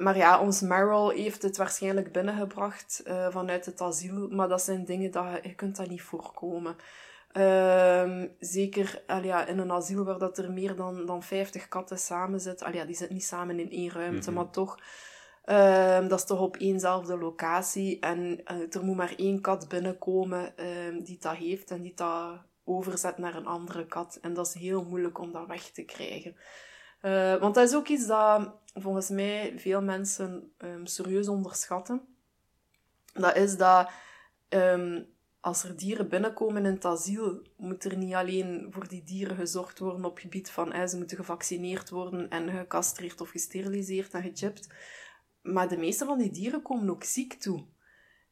[0.00, 4.28] maar ja, ons Meryl heeft het waarschijnlijk binnengebracht vanuit het asiel.
[4.28, 6.76] Maar dat zijn dingen dat je, je kunt dat niet voorkomen.
[7.32, 12.40] Ehm, zeker ja, in een asiel waar dat er meer dan, dan 50 katten samen
[12.40, 12.72] zitten.
[12.74, 14.38] Ja, die zitten niet samen in één ruimte, Mhm.
[14.38, 14.78] maar toch.
[15.46, 18.00] Ehm, dat is toch op éénzelfde locatie.
[18.00, 22.38] En eh, er moet maar één kat binnenkomen ehm, die dat heeft en die dat
[22.64, 24.18] overzet naar een andere kat.
[24.20, 26.36] En dat is heel moeilijk om dat weg te krijgen.
[27.00, 32.00] Eh, want dat is ook iets dat volgens mij veel mensen ehm, serieus onderschatten.
[33.12, 33.90] Dat is dat
[35.40, 39.78] als er dieren binnenkomen in het asiel, moet er niet alleen voor die dieren gezorgd
[39.78, 44.68] worden op gebied van ze moeten gevaccineerd worden en gecastreerd of gesteriliseerd en gechipt.
[45.46, 47.64] Maar de meeste van die dieren komen ook ziek toe.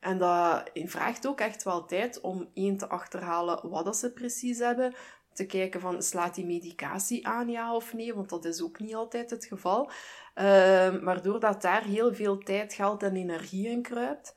[0.00, 4.58] En dat vraagt ook echt wel tijd om één te achterhalen wat dat ze precies
[4.58, 4.94] hebben.
[5.32, 8.14] Te kijken van, slaat die medicatie aan, ja of nee?
[8.14, 9.90] Want dat is ook niet altijd het geval.
[10.34, 14.34] Ehm, waardoor dat daar heel veel tijd, geld en energie in kruipt.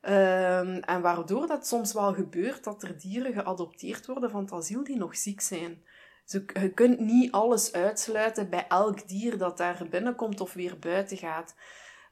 [0.00, 4.84] Ehm, en waardoor dat soms wel gebeurt dat er dieren geadopteerd worden van het asiel
[4.84, 5.84] die nog ziek zijn.
[6.24, 11.16] Dus je kunt niet alles uitsluiten bij elk dier dat daar binnenkomt of weer buiten
[11.16, 11.54] gaat.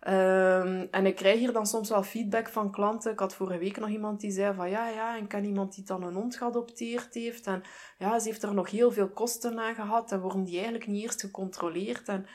[0.09, 3.13] Ehm, en ik krijg hier dan soms wel feedback van klanten.
[3.13, 5.85] Ik had vorige week nog iemand die zei van ja, ja, en ken iemand die
[5.85, 7.47] dan een hond geadopteerd heeft.
[7.47, 7.63] En
[7.99, 11.03] ja, ze heeft er nog heel veel kosten aan gehad en worden die eigenlijk niet
[11.03, 12.09] eerst gecontroleerd.
[12.09, 12.27] En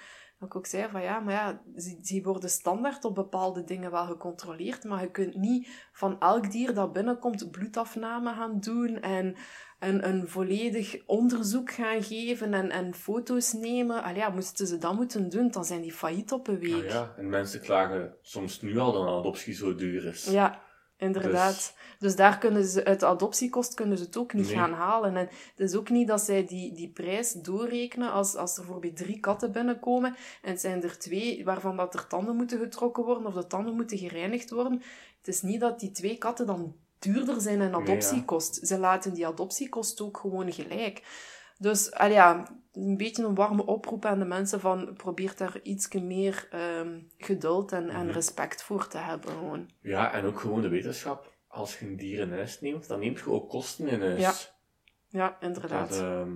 [0.45, 1.62] ik ook zei van ja, maar ja,
[2.01, 6.73] ze, worden standaard op bepaalde dingen wel gecontroleerd, maar je kunt niet van elk dier
[6.73, 9.36] dat binnenkomt bloedafname gaan doen en
[9.79, 14.03] een, een volledig onderzoek gaan geven en, en foto's nemen.
[14.03, 16.84] Allee, ja, moesten ze dat moeten doen, dan zijn die failliet op een week.
[16.84, 20.25] Ah ja, en mensen klagen soms nu al dat een adoptie zo duur is.
[20.25, 20.62] Ja,
[21.03, 21.73] inderdaad.
[21.99, 24.55] Dus, daar kunnen ze, uit de adoptiekost kunnen ze het ook niet Nee.
[24.55, 25.15] gaan halen.
[25.15, 28.97] En het is ook niet dat zij die, die prijs doorrekenen als, als er bijvoorbeeld
[28.97, 33.25] drie katten binnenkomen en het zijn er twee waarvan dat er tanden moeten getrokken worden
[33.25, 34.81] of de tanden moeten gereinigd worden.
[35.17, 37.75] Het is niet dat die twee katten dan duurder zijn in ja.
[37.75, 38.67] adoptiekost.
[38.67, 41.01] Ze laten die adoptiekost ook gewoon gelijk.
[41.57, 46.47] Dus ja, een beetje een warme oproep aan de mensen van probeer daar iets meer
[46.51, 48.13] ehm, geduld en, en Mhm.
[48.13, 49.29] respect voor te hebben.
[49.31, 49.69] Gewoon.
[49.81, 51.31] Ja, en ook gewoon de wetenschap.
[51.47, 54.19] Als je een dier in huis neemt, dan neemt je ook kosten in huis.
[54.19, 54.33] Ja,
[55.19, 55.89] Ja, inderdaad.
[55.89, 56.31] Dat, Dat, ehm,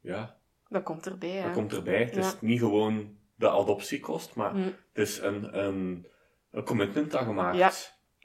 [0.00, 0.36] ja,
[0.82, 1.42] komt erbij, hè.
[1.44, 2.04] dat komt erbij.
[2.04, 4.62] Het is niet gewoon de adoptiekost, maar Mm.
[4.62, 4.74] het
[5.08, 6.06] is een, een,
[6.50, 7.56] een commitment dat je maakt.
[7.56, 7.70] Ja.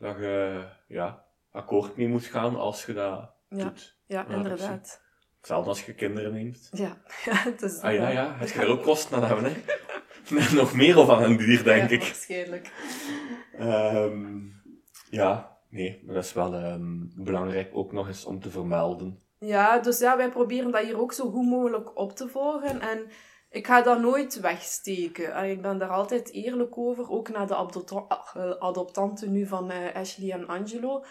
[0.08, 3.98] Dat je ja, akkoord mee moet gaan als je dat doet.
[4.06, 5.02] Ja, inderdaad.
[5.48, 6.70] Hetzelfde als je kinderen neemt.
[6.72, 7.82] Ja, ja het is...
[7.82, 10.56] Ah ja, ja, heb je er ook kosten aan hebben, hè?
[10.56, 12.02] Nog meer of aan een dier, denk Ja, ik.
[12.02, 12.72] waarschijnlijk.
[13.58, 14.26] Ehm,
[15.10, 19.20] ja, nee, maar dat is wel ehm, belangrijk ook nog eens om te vermelden.
[19.40, 22.82] Ja, dus ja, wij proberen dat hier ook zo goed mogelijk op te volgen.
[22.82, 23.06] En
[23.50, 25.34] ik ga dat nooit wegsteken.
[25.34, 29.72] En Ik ben daar altijd eerlijk over, ook naar de adopta- eh, adoptanten nu van
[29.72, 31.04] eh, Ashley en Angelo.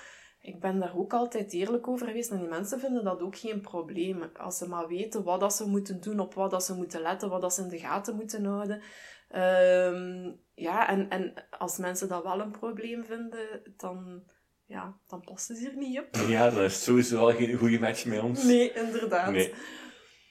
[0.47, 3.61] Ik ben daar ook altijd eerlijk over geweest en die mensen vinden dat ook geen
[3.61, 4.23] probleem.
[4.37, 7.29] Als ze maar weten wat dat ze moeten doen, op wat dat ze moeten letten,
[7.29, 8.83] wat dat ze in de gaten moeten houden.
[9.29, 14.23] Ehm, ja, en, en als mensen dat wel een probleem vinden, dan,
[14.65, 16.07] ja, dan passen ze er niet op.
[16.29, 18.45] Ja, dan is sowieso wel geen goede match met ons.
[18.45, 19.31] Nee, inderdaad.
[19.31, 19.55] Nee.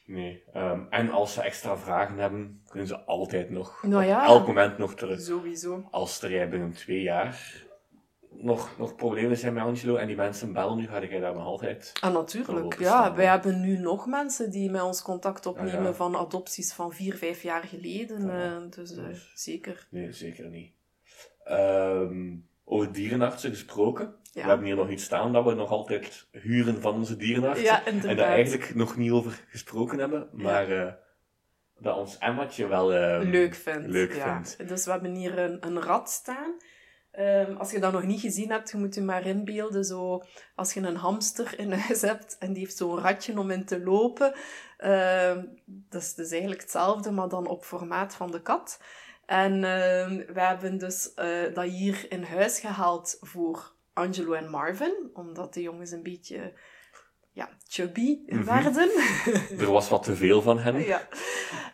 [0.06, 0.43] Nee.
[0.54, 4.25] Ehm, en als ze extra vragen hebben, kunnen ze altijd nog, Nou op ja.
[4.25, 5.21] elk moment nog terug.
[5.21, 5.88] Sowieso.
[5.91, 7.64] Als er jij binnen twee jaar
[8.41, 11.45] nog, nog problemen zijn met Angelo en die mensen bellen nu, ga jij daar nog
[11.45, 11.91] altijd...
[12.02, 12.80] Ah, natuurlijk.
[12.80, 15.93] Ja, staan, wij hebben nu nog mensen die met ons contact opnemen ja.
[15.93, 18.30] van adopties van vier, vijf jaar geleden.
[18.30, 19.88] Eh, dus eh, Dus- zeker.
[19.89, 20.71] Nee, zeker niet.
[21.43, 24.15] Ehm, over dierenartsen gesproken.
[24.32, 24.41] Ja.
[24.41, 27.65] We hebben hier nog iets staan dat we nog altijd huren van onze dierenartsen.
[27.65, 30.30] Ja, en daar eigenlijk nog niet over gesproken hebben.
[30.32, 30.93] Maar eh,
[31.80, 33.88] dat ons Emmatje wel ehm, leuk vindt.
[33.88, 34.43] leuk ja.
[34.43, 34.69] vindt.
[34.69, 36.54] Dus we hebben hier een, een rat staan.
[37.15, 39.86] Ehm, als je dat nog niet gezien hebt, je moet je maar inbeelden.
[39.86, 40.23] Zo,
[40.56, 43.84] als je een hamster in huis hebt en die heeft zo'n ratje om in te
[43.84, 44.34] lopen.
[44.78, 48.80] ehm, dat is dus eigenlijk hetzelfde, maar dan op formaat van de kat.
[49.25, 55.10] En ehm, we hebben dus eh, dat hier in huis gehaald voor Angelo en Marvin.
[55.13, 56.54] Omdat de jongens een beetje
[57.36, 58.43] ja, chubby Mhm.
[58.43, 58.89] werden.
[59.60, 60.86] Er was wat te veel van hen.
[60.86, 61.08] Ja.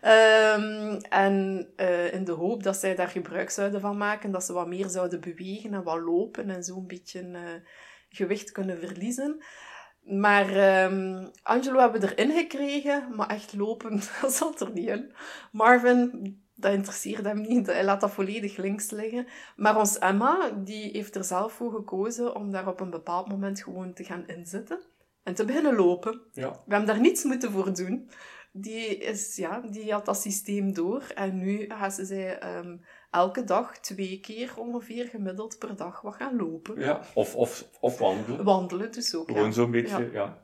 [0.02, 4.54] Ehm, en eh, in de hoop dat zij daar gebruik zouden van maken, dat ze
[4.54, 7.42] wat meer zouden bewegen en wat lopen en zo een beetje eh,
[8.10, 9.44] gewicht kunnen verliezen.
[10.02, 15.14] Maar ehm, Angelo hebben we erin gekregen, maar echt lopen, dat zat er niet in.
[15.52, 19.28] Marvin, dat interesseert hem niet, hij laat dat volledig links liggen.
[19.56, 23.64] Maar ons Emma, die heeft er zelf voor gekozen om daar op een bepaald moment
[23.64, 24.82] gewoon te gaan inzitten
[25.24, 26.22] en te beginnen lopen.
[26.32, 26.52] Ja.
[26.52, 28.10] We hebben daar niets moeten voor doen.
[28.54, 31.04] Die, is, ja, die had dat systeem door.
[31.16, 32.78] En nu gaat ze zij, ehm,
[33.12, 36.80] elke dag twee keer ongeveer gemiddeld per dag wat gaan lopen.
[36.80, 37.02] Ja.
[37.14, 38.44] Of, of, of wandelen.
[38.44, 39.52] Wandelen dus ook, Gewoon ja.
[39.52, 40.44] zo'n beetje, ja.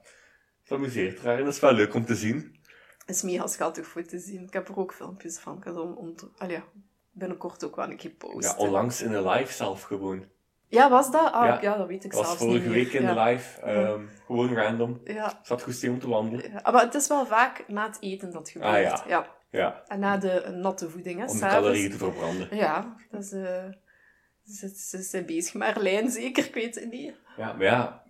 [0.61, 2.59] Het amuseert haar en dat is wel leuk om te zien.
[3.05, 4.43] is mega schattig voor te zien.
[4.43, 5.57] Ik heb er ook filmpjes van.
[5.57, 6.15] Ik ga om, om
[6.47, 6.63] ja,
[7.11, 8.57] binnenkort ook wel een keer posten.
[8.57, 10.25] Ja, onlangs in de live zelf gewoon.
[10.69, 11.31] Ja, was dat?
[11.31, 11.61] Ah, Ja.
[11.61, 13.01] ja, dat weet ik was zelfs vorige niet week meer.
[13.01, 13.23] in de ja.
[13.25, 13.61] live.
[13.61, 15.01] ehm, Gewoon random.
[15.03, 16.51] Ja, Zat goed stil om te wandelen.
[16.51, 16.71] ja.
[16.71, 18.71] Maar het is wel vaak na het eten dat gebeurt.
[18.93, 19.27] Ah, ja.
[19.51, 19.83] ja.
[19.87, 21.25] En na de natte voeding, hè.
[21.25, 22.47] om de calorieën te verbranden.
[22.55, 23.31] Ja, dat is...
[23.31, 23.63] eh,
[24.45, 27.13] ze, ze zijn bezig met Arlijn, zeker, ik weet het niet.
[27.37, 28.03] Ja, maar ja,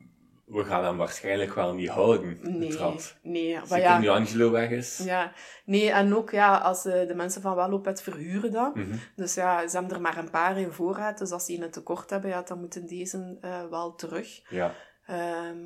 [0.48, 3.18] we gaan hem waarschijnlijk wel niet houden, Nee, rat.
[3.22, 3.60] nee.
[3.70, 5.02] Maar ja, nu Angelo weg is.
[5.04, 5.32] ja,
[5.66, 8.76] nee, en ook ja, als eh, de mensen van Wellopet verhuren dat.
[8.76, 8.96] Mhm.
[9.16, 11.18] Dus ja, ze hebben er maar een paar in voorraad.
[11.18, 14.42] Dus als die een tekort hebben, ja, dan moeten deze eh, wel terug.
[14.50, 14.74] Ja,
[15.06, 15.66] Ehm,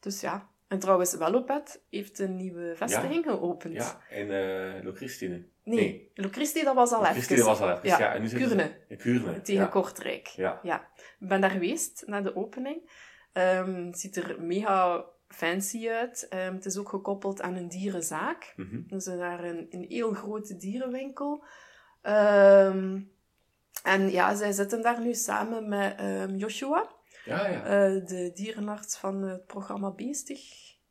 [0.00, 0.48] dus ja.
[0.68, 3.74] En trouwens, Wellopet heeft een nieuwe vestiging geopend.
[3.74, 4.00] ja.
[4.10, 5.44] en uh, Locristine.
[5.64, 6.10] Nee, Nee.
[6.14, 7.44] Locristi, dat was al even.
[7.44, 7.98] was al even, ja.
[7.98, 8.74] Ja, en nu ze-.
[8.88, 9.42] In.
[9.42, 9.66] Tegen ja.
[9.66, 10.26] Kortrijk.
[10.26, 10.60] Ja.
[10.62, 10.88] Ja,
[11.20, 12.90] ik ben daar geweest, na de opening.
[13.32, 16.26] Ehm, het ziet er mega fancy uit.
[16.28, 18.52] Ehm, het is ook gekoppeld aan een dierenzaak.
[18.56, 18.82] Mhm.
[18.86, 21.44] Dus er is daar een, een heel grote dierenwinkel.
[22.02, 23.00] Ehm,
[23.82, 26.90] en ja, zij zitten daar nu samen met ehm, Joshua,
[27.24, 27.64] Ja, ja.
[27.64, 30.40] eh, de dierenarts van het programma Beestig.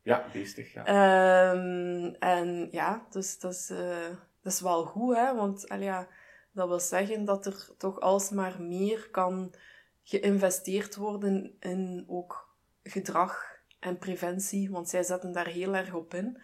[0.02, 0.84] ja, beestig, ja.
[0.84, 4.08] Ehm, en ja, dus dat is, eh,
[4.42, 5.34] dat is wel goed, hè?
[5.34, 6.08] Want ja,
[6.52, 9.54] dat wil zeggen dat er toch alsmaar meer kan
[10.02, 13.44] geïnvesteerd worden in ook gedrag
[13.80, 16.42] en preventie, want zij zetten daar heel erg op in.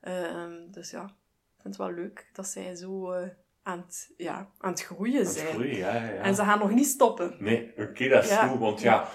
[0.00, 3.28] Ehm, dus ja, ik vind het wel leuk dat zij zo eh,
[3.62, 5.52] aan, het, ja, aan het groeien Dat is zijn.
[5.52, 6.20] groeien, ja, ja.
[6.22, 7.36] En ze gaan nog niet stoppen.
[7.38, 8.46] Nee, oké, dat is Ja.
[8.48, 9.08] goed, want ja...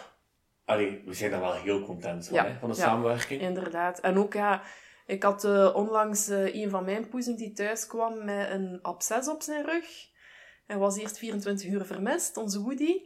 [0.66, 3.42] Allee, we zijn daar wel heel content van, hè, van de samenwerking.
[3.42, 4.00] Inderdaad.
[4.00, 4.62] En ook, ja,
[5.06, 9.28] ik had eh, onlangs eh, een van mijn poezen die thuis kwam met een absces
[9.30, 10.10] op zijn rug.
[10.66, 13.02] Hij was eerst 24 uur vermist, onze Woody.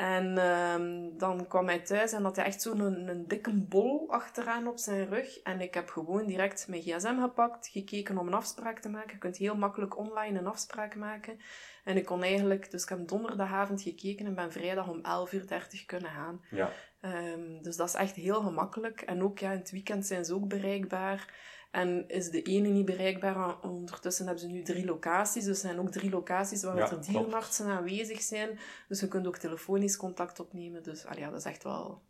[0.00, 4.10] En ehm, dan kwam hij thuis en had hij echt zo'n een, een dikke bol
[4.10, 5.42] achteraan op zijn rug.
[5.42, 9.12] En ik heb gewoon direct mijn gsm gepakt, gekeken om een afspraak te maken.
[9.12, 11.40] Je kunt heel makkelijk online een afspraak maken.
[11.84, 15.84] En ik kon eigenlijk, dus ik heb donderdagavond gekeken en ben vrijdag om 11.30 uur
[15.86, 16.44] kunnen gaan.
[16.50, 19.00] Ja, Ehm, dus dat is echt heel gemakkelijk.
[19.00, 21.34] En ook ja, in het weekend zijn ze ook bereikbaar.
[21.70, 25.44] En is de ene niet bereikbaar, ondertussen hebben ze nu drie locaties.
[25.44, 28.58] Dus er zijn ook drie locaties waar Ja, er dierenartsen aanwezig zijn.
[28.88, 30.82] Dus je kunt ook telefonisch contact opnemen.
[30.82, 32.02] Dus allee, ja, dat is echt wel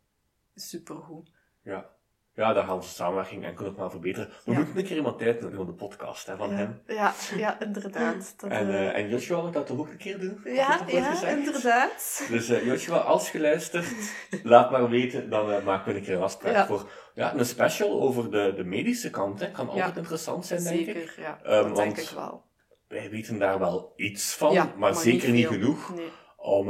[0.54, 1.30] supergoed.
[1.62, 1.98] ja.
[2.34, 4.28] Ja, daar gaan we samenwerking enkel nog maar verbeteren.
[4.44, 4.58] We Ja.
[4.58, 6.80] moeten een keer iemand uitnodigen van de podcast hè, van ja, hem.
[6.86, 8.34] Ja, ja, inderdaad.
[8.40, 10.40] Dat, En, eh, en Joshua wil dat toch ook een keer doen?
[10.44, 11.36] Ja, ja, gezegd?
[11.38, 12.24] inderdaad.
[12.28, 13.86] Dus eh, Joshua, als je luistert,
[14.42, 16.66] laat maar weten, dan eh, maken we een keer een afspraak Ja.
[16.66, 19.40] voor ja, een special over de, de medische kant.
[19.40, 19.50] Hè.
[19.50, 20.84] Kan altijd interessant zijn, denk ik.
[20.86, 21.40] Zeker, ja.
[21.42, 22.44] Ehm, dat denk ik wel.
[22.88, 26.08] Wij weten daar wel iets van, maar, zeker niet, genoeg Nee.
[26.36, 26.68] om...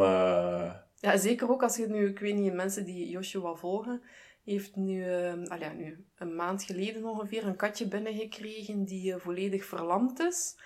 [1.02, 4.02] Ja, zeker ook als je nu, ik weet niet, mensen die Joshua volgen,
[4.44, 10.20] heeft nu, ja, nu een maand geleden ongeveer een katje binnengekregen die eh, volledig verlamd
[10.20, 10.58] is.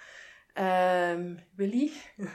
[0.52, 1.90] Ehm, Willy.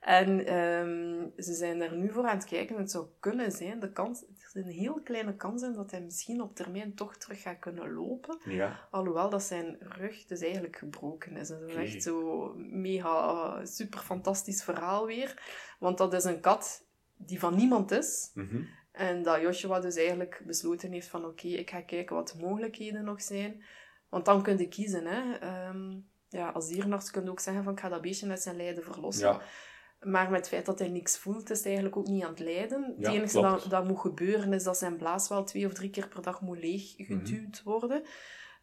[0.00, 2.76] en ehm, ze zijn daar nu voor aan het kijken.
[2.76, 6.00] Het zou kunnen zijn, de kans, er is een heel kleine kans in dat hij
[6.00, 8.38] misschien op termijn toch terug gaat kunnen lopen.
[8.44, 11.50] ja, Alhoewel dat zijn rug dus eigenlijk gebroken is.
[11.50, 15.42] En dat is echt zo mega super fantastisch verhaal weer.
[15.78, 16.84] Want dat is een kat
[17.16, 18.30] die van niemand is.
[18.34, 18.62] Mhm.
[19.00, 23.04] En dat Joshua dus eigenlijk besloten heeft van oké, ik ga kijken wat de mogelijkheden
[23.04, 23.62] nog zijn.
[24.08, 25.06] Want dan kun je kiezen.
[25.06, 25.34] Hè.
[25.38, 28.56] Ehm, ja, als dierenarts kun je ook zeggen van ik ga dat beestje uit zijn
[28.56, 29.28] lijden verlossen.
[29.28, 29.40] Ja.
[30.00, 32.38] Maar met het feit dat hij niks voelt, is hij eigenlijk ook niet aan het
[32.38, 32.82] lijden.
[32.84, 33.62] Het Ja, enige klopt.
[33.62, 36.40] dat, dat moet gebeuren, is dat zijn blaas wel twee of drie keer per dag
[36.40, 37.64] moet leeggeduwd Mhm.
[37.64, 38.02] worden.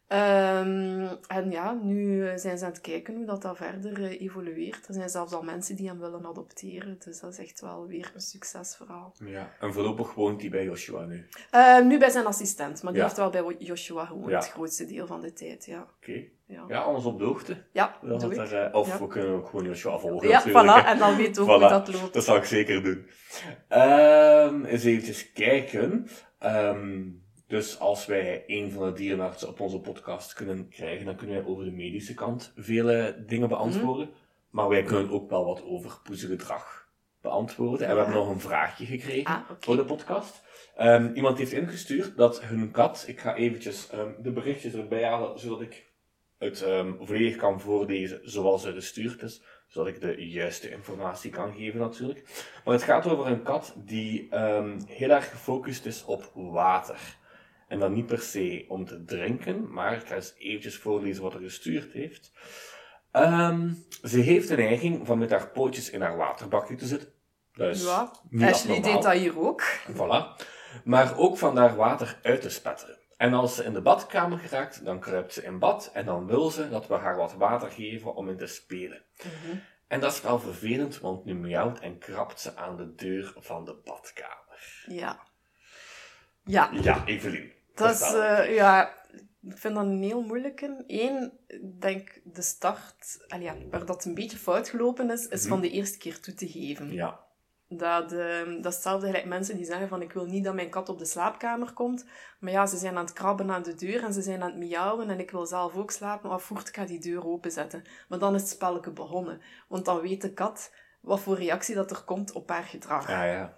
[0.08, 4.20] Ehm, en ja, nu eh, zijn ze aan het kijken hoe dat, dat verder eh,
[4.20, 4.88] evolueert.
[4.88, 6.96] Er zijn zelfs al mensen die hem willen adopteren.
[7.04, 9.14] Dus dat is echt wel weer een succesverhaal.
[9.24, 9.50] ja.
[9.60, 11.26] En voorlopig woont hij bij Joshua nu.
[11.50, 13.06] Ehm, nu bij zijn assistent, maar die Ja.
[13.06, 14.36] heeft wel bij Joshua gewoond, Ja.
[14.38, 15.64] het grootste deel van de tijd.
[15.66, 16.22] Ja, Oké.
[16.46, 16.64] ja.
[16.68, 17.56] Ja, alles op de hoogte.
[17.72, 20.28] ja Dat doe er, eh, of we kunnen ook gewoon Joshua volgen.
[20.28, 20.86] Ja, natuurlijk, voilà.
[20.86, 21.50] En dan weet ook Voilà.
[21.50, 22.14] hoe dat loopt.
[22.14, 23.06] Dat zal ik zeker doen.
[23.68, 26.08] Ehm eens eventjes kijken.
[27.48, 31.44] Dus als wij een van de dierenartsen op onze podcast kunnen krijgen, dan kunnen wij
[31.52, 34.10] over de medische kant vele dingen beantwoorden.
[34.50, 36.88] Maar wij kunnen ook wel wat over poezengedrag
[37.20, 37.86] beantwoorden.
[37.86, 38.04] En we Ja.
[38.04, 40.42] hebben nog een vraagje gekregen Ah, voor de podcast.
[40.76, 45.38] Ehm, iemand heeft ingestuurd dat hun kat, ik ga eventjes ehm, de berichtjes erbij halen,
[45.38, 45.86] zodat ik
[46.38, 51.52] het ehm, volledig kan voorlezen zoals het gestuurd is, zodat ik de juiste informatie kan
[51.54, 52.44] geven natuurlijk.
[52.64, 54.28] Maar het gaat over een kat die
[54.86, 57.16] heel erg gefocust is op water.
[57.68, 61.34] En dan niet per se om te drinken, maar ik ga eens eventjes voorlezen wat
[61.34, 62.32] er gestuurd heeft.
[63.10, 63.72] Ehm,
[64.04, 67.12] ze heeft de neiging van met haar pootjes in haar waterbakje te zitten.
[67.54, 69.62] Is Ja, niet Ashley deed dat hier ook.
[69.92, 70.44] Voilà.
[70.84, 72.98] Maar ook van daar water uit te spetteren.
[73.16, 76.50] En als ze in de badkamer geraakt, dan kruipt ze in bad en dan wil
[76.50, 79.02] ze dat we haar wat water geven om in te spelen.
[79.16, 79.56] Mhm.
[79.86, 83.64] En dat is wel vervelend, want nu miauwt en krabt ze aan de deur van
[83.64, 84.84] de badkamer.
[84.86, 85.20] Ja.
[86.44, 87.52] Ja, Ja, Evelien.
[87.78, 88.94] Dat is, eh, ja,
[89.42, 90.84] ik vind dat een heel moeilijke.
[90.86, 95.48] Eén, ik denk de start, ja, waar dat een beetje fout gelopen is, is Mhm.
[95.48, 96.92] van de eerste keer toe te geven.
[96.92, 97.26] Ja,
[97.70, 100.70] Dat, eh, dat is hetzelfde gelijk mensen die zeggen van ik wil niet dat mijn
[100.70, 102.04] kat op de slaapkamer komt.
[102.40, 104.58] Maar ja, ze zijn aan het krabben aan de deur en ze zijn aan het
[104.58, 106.28] miauwen en ik wil zelf ook slapen.
[106.30, 107.84] Maar voert, ik ga die deur openzetten.
[108.08, 109.40] Maar dan is het spelletje begonnen.
[109.68, 113.08] Want dan weet de kat wat voor reactie dat er komt op haar gedrag.
[113.08, 113.56] ja, ja.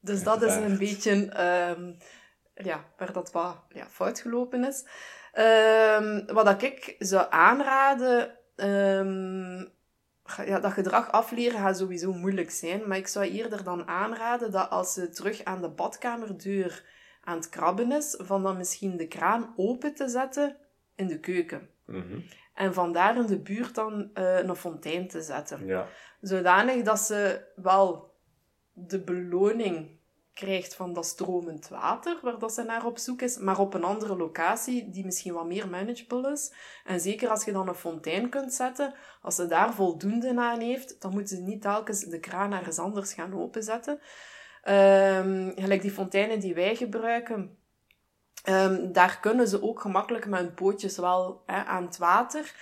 [0.00, 1.92] Dus dat is een beetje ehm,
[2.64, 4.84] ja, waar dat wat ja, fout gelopen is.
[5.32, 9.64] Ehm, wat dat ik zou aanraden, ehm,
[10.46, 12.88] ja, dat gedrag afleren gaat sowieso moeilijk zijn.
[12.88, 16.84] Maar ik zou eerder dan aanraden dat als ze terug aan de badkamerdeur
[17.20, 20.56] aan het krabben is, van dan misschien de kraan open te zetten
[20.94, 21.70] in de keuken.
[21.86, 22.20] Mhm.
[22.54, 25.88] En vandaar in de buurt dan eh, een fontein te zetten ja.
[26.20, 28.14] zodanig dat ze wel
[28.72, 29.95] de beloning
[30.36, 33.84] krijgt van dat stromend water, waar dat ze naar op zoek is, maar op een
[33.84, 36.52] andere locatie die misschien wat meer manageable is.
[36.84, 41.00] En zeker als je dan een fontein kunt zetten, als ze daar voldoende aan heeft,
[41.00, 44.00] dan moeten ze niet telkens de kraan ergens anders gaan openzetten.
[44.62, 47.58] Ehm gelijk die fonteinen die wij gebruiken,
[48.44, 52.54] ehm, daar kunnen ze ook gemakkelijk met hun pootjes wel hè, aan het water.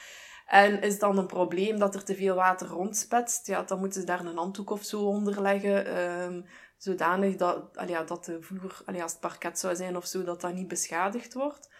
[0.46, 4.06] En is dan een probleem dat er te veel water rondspetst, ja, dan moeten ze
[4.06, 6.42] daar een handdoek of zo onder leggen, ehm,
[6.84, 10.40] zodanig dat, allee, dat de vloer, allee, als het parket zou zijn of zo, dat
[10.40, 11.70] dat niet beschadigd wordt.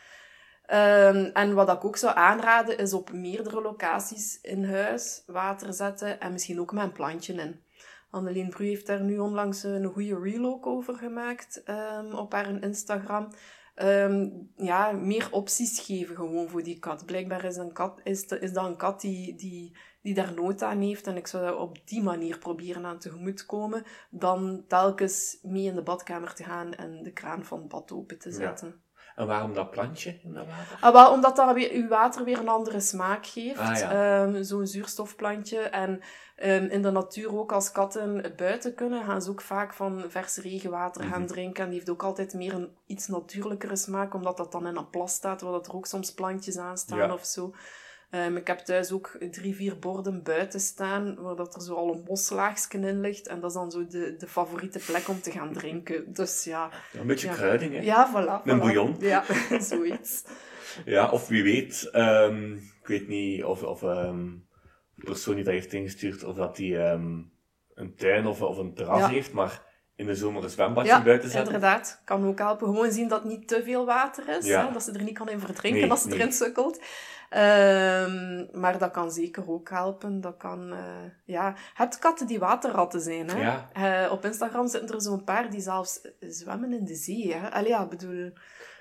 [0.67, 6.21] Ehm, en wat ik ook zou aanraden, is op meerdere locaties in huis water zetten
[6.21, 7.63] en misschien ook met een plantje in.
[8.11, 12.63] Annelien Bru heeft daar nu onlangs een goede reel ook over gemaakt ehm, op haar
[12.63, 13.29] Instagram.
[13.75, 17.07] Ehm, ja, meer opties geven gewoon voor die kat.
[17.07, 20.63] Blijkbaar is, een kat, is, de- is dat een kat die, die, die daar nood
[20.63, 21.07] aan heeft.
[21.07, 23.85] En ik zou dat op die manier proberen aan tegemoet komen.
[24.11, 28.19] Dan telkens mee in de badkamer te gaan en de kraan van het bad open
[28.19, 28.35] te Ja.
[28.35, 28.83] zetten.
[29.17, 30.79] En waarom dat plantje in dat water?
[30.81, 33.59] Ah, wel, omdat dat weer, uw water weer een andere smaak geeft.
[33.59, 34.23] Ah, ja.
[34.25, 35.59] Ehm, Zo'n zuurstofplantje.
[35.59, 36.01] En
[36.37, 40.37] ehm, in de natuur ook, als katten buiten kunnen, gaan ze ook vaak van vers
[40.37, 41.29] regenwater gaan Mhm.
[41.29, 41.63] drinken.
[41.65, 44.91] En die heeft ook altijd meer een iets natuurlijkere smaak, omdat dat dan in een
[44.91, 47.13] plas staat, waar dat er ook soms plantjes aan staan Ja.
[47.13, 47.55] of zo.
[48.15, 51.95] Ehm, ik heb thuis ook drie, vier borden buiten staan, waar dat er zo al
[51.95, 53.27] een boslaagsje in ligt.
[53.29, 56.13] En dat is dan zo de, de favoriete plek om te gaan drinken.
[56.13, 57.35] Dus ja, Ja, een beetje Ja.
[57.35, 57.81] kruiding, hè?
[57.81, 58.47] ja voilà.
[58.49, 58.61] Een voilà.
[58.61, 58.97] bouillon.
[58.99, 59.25] Ja,
[59.71, 60.25] zoiets.
[60.85, 64.29] Ja, of wie weet, ehm, ik weet niet of, of ehm,
[64.95, 68.99] de persoon die dat heeft ingestuurd, of dat die een tuin of, of een terras
[68.99, 69.09] Ja.
[69.09, 69.63] heeft, maar
[69.97, 71.55] in de zomer een zwembadje Ja, buiten zetten.
[71.55, 72.03] inderdaad.
[72.05, 72.67] Kan ook helpen.
[72.67, 74.47] Gewoon zien dat het niet te veel water is.
[74.47, 74.67] Ja.
[74.67, 74.73] Hè?
[74.73, 76.19] Dat ze er niet kan in verdrinken Nee, als ze nee.
[76.19, 76.83] erin sukkelt.
[77.31, 80.21] Ehm, maar dat kan zeker ook helpen.
[80.21, 80.79] Dat kan, eh,
[81.25, 81.49] ja.
[81.49, 83.31] Je hebt katten die waterratten zijn.
[83.31, 83.41] Hè?
[83.41, 83.69] Ja.
[83.73, 87.35] Eh, op Instagram zitten er zo'n paar die zelfs zwemmen in de zee.
[87.35, 87.51] Hè?
[87.51, 88.33] Allee, ja, bedoel...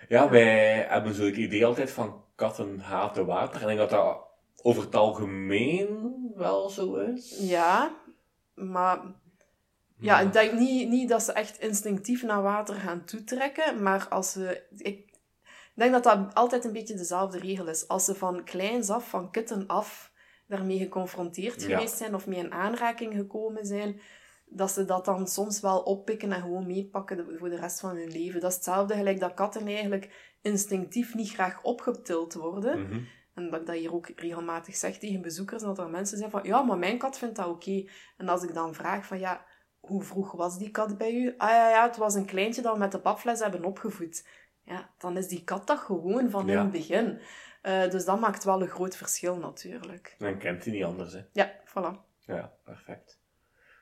[0.08, 3.62] Ja, wij hebben zo het idee altijd van katten haten water.
[3.62, 4.18] En ik denk dat dat
[4.62, 7.38] over het algemeen wel zo is.
[7.40, 7.92] Ja,
[8.54, 9.00] maar
[10.00, 14.32] Ja, ik denk niet, niet dat ze echt instinctief naar water gaan toetrekken, maar als
[14.32, 14.64] ze...
[14.78, 15.13] Ik
[15.74, 17.88] denk dat dat altijd een beetje dezelfde regel is.
[17.88, 20.12] Als ze van kleins af, van kutten af,
[20.48, 21.68] daarmee geconfronteerd Ja.
[21.68, 24.02] geweest zijn of mee in aanraking gekomen zijn,
[24.46, 28.12] dat ze dat dan soms wel oppikken en gewoon meepakken voor de rest van hun
[28.12, 28.40] leven.
[28.40, 32.82] Dat is hetzelfde gelijk dat katten eigenlijk instinctief niet graag opgetild worden.
[32.82, 33.00] Mhm.
[33.34, 36.44] En dat ik dat hier ook regelmatig zeg tegen bezoekers, dat er mensen zijn van,
[36.44, 37.84] ja, maar mijn kat vindt dat oké.
[38.18, 39.46] En als ik dan vraag van, ja,
[39.80, 41.34] hoe vroeg was die kat bij u?
[41.38, 44.28] Ah ja, ja, het was een kleintje dat we met de papfles hebben opgevoed.
[44.66, 47.20] Ja, dan is die kat dat gewoon van in het begin.
[47.62, 50.16] Eh, dus dat maakt wel een groot verschil natuurlijk.
[50.18, 51.22] Dan kent hij niet anders, hè.
[51.32, 52.12] Ja, voilà.
[52.20, 53.20] Ja, perfect.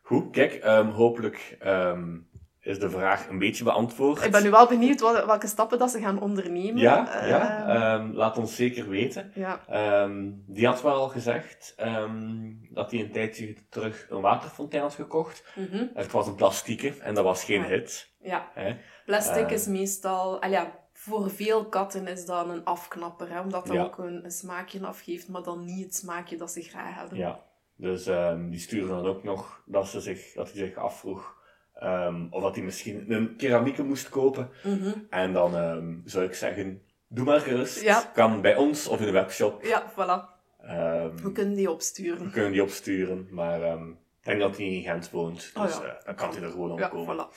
[0.01, 2.17] Goed, kijk, ehm, hopelijk ehm,
[2.62, 4.26] is de vraag een beetje beantwoord.
[4.26, 6.82] Ik ben nu wel benieuwd wat, welke stappen dat ze gaan ondernemen.
[6.82, 9.32] Ja, Eh, ja ehm, laat ons zeker weten.
[9.36, 9.62] ja.
[9.68, 14.93] Ehm, die had wel al gezegd ehm, dat hij een tijdje terug een waterfontein had
[14.93, 15.43] gekocht.
[15.55, 17.68] mhm, Het was een plastieke en dat was geen Ja.
[17.68, 18.14] hit.
[18.20, 18.49] ja.
[18.53, 18.76] Hè?
[19.05, 19.51] Plastic Eh.
[19.51, 20.41] is meestal...
[20.41, 24.32] al ja, voor veel katten is dat een afknapper, hè, omdat dat ook een, een
[24.32, 27.18] smaakje afgeeft, maar dan niet het smaakje dat ze graag hebben.
[27.18, 27.39] Ja.
[27.76, 28.03] Dus
[28.49, 31.39] die stuurde dan ook nog dat, ze zich, dat hij zich afvroeg
[31.82, 34.49] ehm, of dat hij misschien een keramieke moest kopen.
[34.63, 34.91] Mhm.
[35.09, 37.82] En dan ehm, zou ik zeggen, doe maar gerust.
[37.82, 38.11] Ja.
[38.13, 39.63] Kan bij ons of in de webshop.
[39.63, 40.39] Ja, voilà.
[40.65, 42.32] Ehm, We kunnen die we opsturen.
[42.32, 43.77] kunnen die opsturen, maar ik
[44.21, 45.36] denk dat hij in Gent woont.
[45.53, 45.89] Dus Oh ja.
[45.97, 47.27] eh, dan kan hij er gewoon Ja, opkomen.
[47.27, 47.34] voilà.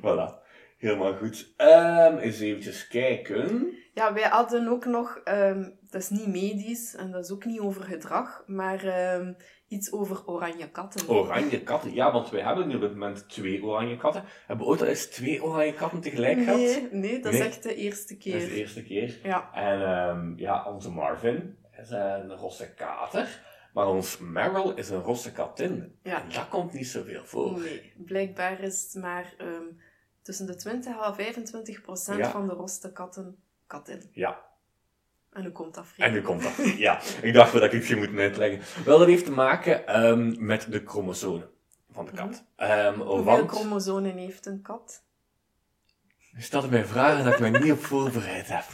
[0.00, 0.46] Voilà.
[0.78, 1.52] Helemaal goed.
[1.56, 3.72] Ehm eens eventjes kijken.
[3.94, 5.20] Ja, wij hadden ook nog,
[5.90, 8.84] dat is niet medisch en dat is ook niet over gedrag, maar
[9.68, 11.08] iets over oranje katten.
[11.08, 11.94] Oranje katten.
[11.94, 14.24] Ja, want wij hebben nu op dit moment twee oranje katten.
[14.46, 16.56] Hebben we ooit al eens twee oranje katten tegelijk gehad?
[16.58, 17.48] Nee, nee, dat is Nee.
[17.48, 18.48] echt de eerste Dat is keer.
[18.48, 19.18] de eerste keer.
[19.22, 23.46] Ja, En ehm, ja, onze Marvin is een rosse kater.
[23.72, 25.98] Maar ons Meryl is een rosse katin.
[26.02, 26.22] Ja.
[26.22, 27.58] En dat komt niet zoveel voor.
[27.60, 27.92] nee.
[27.96, 29.62] Blijkbaar is het maar ehm,
[30.22, 32.30] tussen de 20 en 25 procent Ja.
[32.30, 34.02] van de roste katten katin.
[34.12, 34.46] Ja.
[35.38, 36.52] En hoe komt dat, En nu komt dat.
[36.76, 38.60] Ja, ik dacht wel dat ik het je moet uitleggen.
[38.84, 41.48] Wel, dat heeft te maken ehm, met de chromosomen
[41.92, 42.44] van de kat.
[42.56, 45.02] Ehm, Hoeveel want chromosomen heeft een kat?
[46.36, 48.64] je stelde mij vragen dat ik mij niet op voorbereid heb.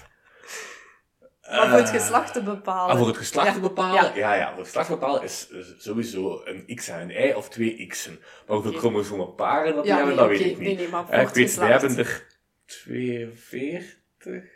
[1.50, 2.90] Maar voor het Eh, geslacht te bepalen.
[2.92, 3.94] Ah, voor het geslacht te bepalen?
[4.04, 4.14] ja.
[4.14, 5.48] Ja, ja, voor het geslacht te bepalen is
[5.78, 8.18] sowieso een X en een Y of twee X'en.
[8.20, 8.80] Maar hoeveel Oké.
[8.80, 10.58] chromosomen paren dat Ja, hebben, nee, dat weet ik niet.
[10.58, 11.80] Nee, nee, maar voor Eh, ik het weet, geslacht.
[11.80, 12.26] hebben er
[12.66, 13.96] 42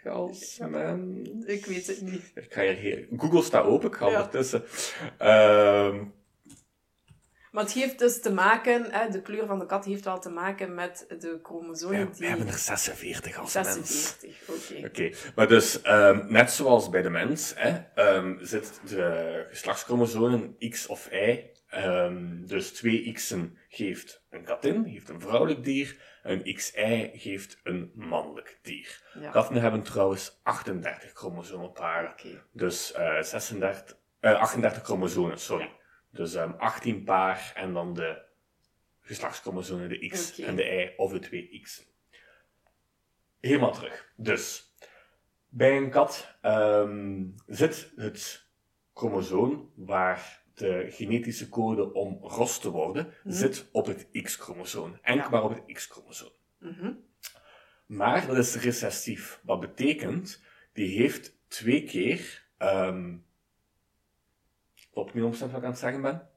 [0.05, 0.66] als Ja.
[0.66, 1.25] men.
[1.47, 2.31] Ik weet het niet.
[2.35, 3.07] Ik ga hier.
[3.16, 4.16] Google staat open, ik ga Ja.
[4.16, 4.64] ondertussen.
[5.19, 6.05] Ehm,
[7.53, 10.29] Maar het heeft dus te maken, hè, de kleur van de kat heeft wel te
[10.31, 12.14] maken met de chromosomen die...
[12.19, 13.66] wij hebben er 46 als mens.
[14.21, 14.87] 46, oké.
[14.87, 20.87] Oké, maar dus ehm, net zoals bij de mens hè, ehm, zit de geslachtschromosomen X
[20.87, 21.45] of Y.
[22.47, 25.97] dus twee X'en geeft een katin, geeft een vrouwelijk dier.
[26.29, 29.03] Een XY geeft een mannelijk dier.
[29.20, 32.14] Ja, Katten hebben trouwens 38 chromosomenparen.
[32.53, 35.64] Dus eh 36, eh, 38 chromosomen, sorry.
[35.64, 35.70] Ja.
[36.11, 38.22] Dus ehm 18 paar en dan de
[39.01, 41.85] geslachtschromosomen, de X en de Y of de twee X'en.
[43.41, 44.12] Helemaal terug.
[44.16, 44.74] Dus,
[45.49, 48.47] bij een kat ehm, zit het
[48.95, 53.35] chromosoom waar de genetische code om ros te worden, Mhm.
[53.35, 54.99] zit op het X-chromosoom.
[55.03, 55.31] Enkel Ja.
[55.31, 56.33] maar op het X-chromosoom.
[56.59, 56.93] Mhm.
[57.87, 59.41] Maar dat is recessief.
[59.43, 60.43] Wat betekent,
[60.73, 62.47] die heeft twee keer.
[62.59, 63.17] ehm
[64.91, 66.29] klopt niet omstand wat ik aan het zeggen ben.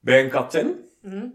[0.00, 1.26] Bij een katin Mhm.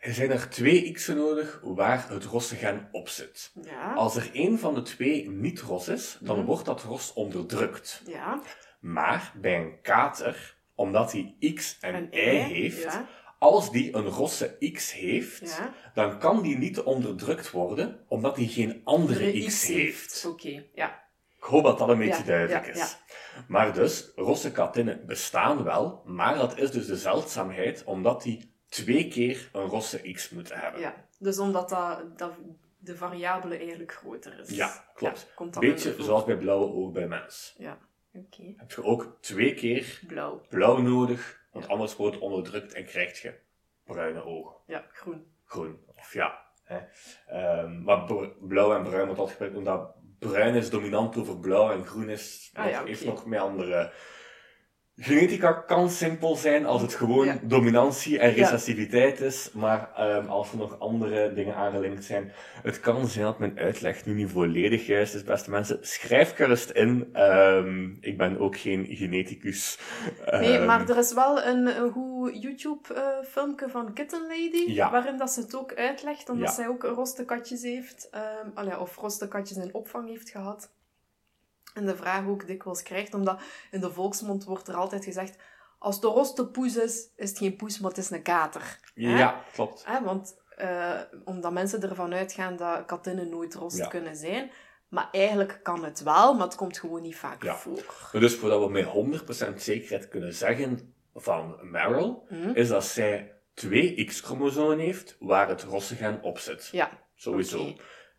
[0.00, 3.52] zijn er twee x'en nodig waar het rosse gen op zit.
[3.62, 6.46] Ja, Als er één van de twee niet ros is, dan Mhm.
[6.46, 8.02] wordt dat ros onderdrukt.
[8.06, 8.42] ja.
[8.80, 13.08] Maar bij een kater, omdat hij x en, En y ei, heeft, Ja,
[13.38, 15.74] als die een rosse x heeft, ja.
[15.94, 20.24] dan kan die niet onderdrukt worden, omdat hij geen andere De x heeft.
[20.26, 21.02] Oké, ja.
[21.36, 22.96] Ik hoop dat dat een beetje Ja, duidelijk is.
[23.48, 29.08] Maar dus, rosse katinnen bestaan wel, maar dat is dus de zeldzaamheid, omdat die twee
[29.08, 30.80] keer een rosse x moeten hebben.
[30.80, 30.94] ja.
[31.18, 32.32] Dus omdat dat, dat
[32.78, 34.48] de variabele eigenlijk groter is.
[34.50, 35.32] Ja, klopt.
[35.36, 37.54] Dat Beetje zoals bij blauwe oog bij mens.
[37.58, 37.78] Ja,
[38.56, 40.42] Heb je ook twee keer Blauw.
[40.48, 41.70] blauw nodig, want Ja.
[41.70, 43.34] anders wordt het onderdrukt en krijg je
[43.84, 44.54] bruine ogen.
[44.66, 45.26] Ja, groen.
[45.44, 46.42] Groen, of ja.
[46.64, 46.78] Hè.
[47.26, 48.04] Ehm, maar
[48.40, 52.50] blauw en bruin wordt altijd gebruikt omdat bruin is dominant over blauw en groen is,
[52.54, 53.92] Ah nog, heeft nog met andere
[54.96, 57.38] Genetica kan simpel zijn als het gewoon Ja.
[57.42, 58.34] dominantie en Ja.
[58.36, 62.32] recessiviteit is, maar ehm, als er nog andere dingen aangelinkt zijn,
[62.62, 65.78] het kan zijn dat mijn uitleg nu niet volledig juist is, beste mensen.
[65.80, 67.08] Schrijf gerust in.
[67.12, 69.78] Ehm, ik ben ook geen geneticus.
[70.30, 74.90] Nee, Ehm, maar er is wel een, een goed YouTube-filmpje van Kitten Lady, Ja.
[74.90, 79.56] waarin dat ze het ook uitlegt, omdat zij ook roste-katjes heeft, ehm, allee, of roste-katjes
[79.56, 80.70] in opvang heeft gehad.
[81.74, 85.36] En de vraag ook dikwijls krijgt, omdat in de volksmond wordt er altijd gezegd,
[85.78, 88.78] als de roste poes is, is het geen poes, maar het is een kater.
[88.94, 89.82] Ja, klopt.
[89.86, 93.86] Hè, want eh, omdat mensen ervan uitgaan dat katinnen nooit rost Ja.
[93.86, 94.50] kunnen zijn.
[94.88, 97.56] Maar eigenlijk kan het wel, maar het komt gewoon niet vaak Ja.
[97.56, 98.10] voor.
[98.12, 102.48] Dus voordat we met 100% zekerheid kunnen zeggen van Meryl, Hm?
[102.50, 106.68] is dat zij twee X-chromosomen heeft waar het rossegen op zit.
[106.72, 107.72] Ja, Sowieso.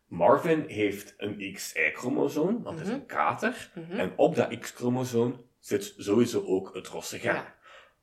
[0.08, 2.92] Marvin heeft een XY-chromosoom, dat is Mhm.
[2.92, 3.72] een kater.
[3.76, 3.92] Mhm.
[4.00, 7.34] En op dat X-chromosoom zit sowieso ook het rosse gen.
[7.34, 7.54] Ja.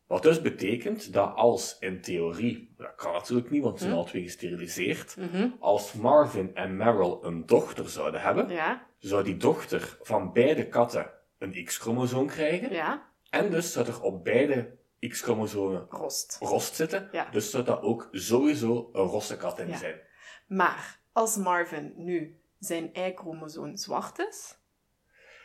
[0.07, 4.01] Wat dus betekent dat als in theorie, dat kan natuurlijk niet, want ze zijn Hm.
[4.01, 5.49] alle twee gesteriliseerd, Mhm.
[5.61, 11.11] als Marvin en Meryl een dochter zouden hebben, Ja, zou die dochter van beide katten
[11.39, 12.73] een X-chromosoom krijgen.
[12.73, 14.77] ja, En dus zou er op beide
[15.09, 16.37] X-chromosomen rost.
[16.41, 17.09] rost zitten.
[17.13, 17.29] Ja.
[17.31, 20.01] Dus zou dat ook sowieso een rosse kat in zijn.
[20.47, 24.57] Maar als Marvin nu zijn Y-chromosoom zwart is...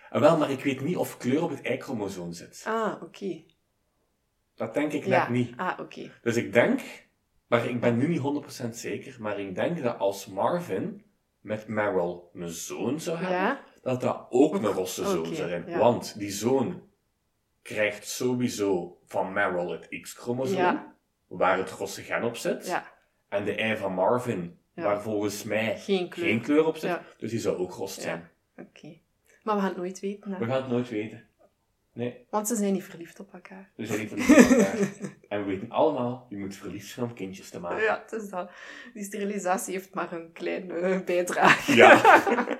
[0.09, 2.63] En wel, maar ik weet niet of kleur op het Y-chromosoom zit.
[2.67, 3.43] Ah, oké.
[4.55, 5.19] Dat denk ik Ja.
[5.19, 5.53] net niet.
[5.57, 6.11] Ah, oké.
[6.21, 6.81] Dus ik denk,
[7.47, 8.19] maar ik ben nu niet
[8.65, 11.05] 100% zeker, maar ik denk dat als Marvin
[11.39, 15.63] met Meryl een zoon zou hebben, Ja, dat dat ook een rosse zoon zou zijn.
[15.67, 15.77] ja.
[15.77, 16.81] Want die zoon
[17.61, 20.93] krijgt sowieso van Meryl het X-chromosoom,
[21.27, 22.67] waar het rosse gen op zit.
[22.67, 22.95] ja.
[23.29, 24.83] En de Y van Marvin, Ja.
[24.83, 26.25] waar volgens mij Geen kleur.
[26.27, 26.89] geen kleur op zit.
[26.89, 27.03] Ja.
[27.17, 28.29] Dus die zou ook rost zijn.
[28.57, 28.97] Oké.
[29.43, 30.37] Maar we gaan het nooit weten, hè.
[30.39, 31.25] We gaan het nooit weten.
[31.93, 33.69] Nee, Want ze zijn niet verliefd op elkaar.
[33.75, 34.77] we zijn niet verliefd op elkaar.
[35.29, 37.83] en we weten allemaal, je moet verliefd zijn om kindjes te maken.
[37.83, 38.51] Ja, het is dat.
[38.93, 41.75] Die sterilisatie heeft maar een kleine bijdrage.
[41.75, 42.01] Ja.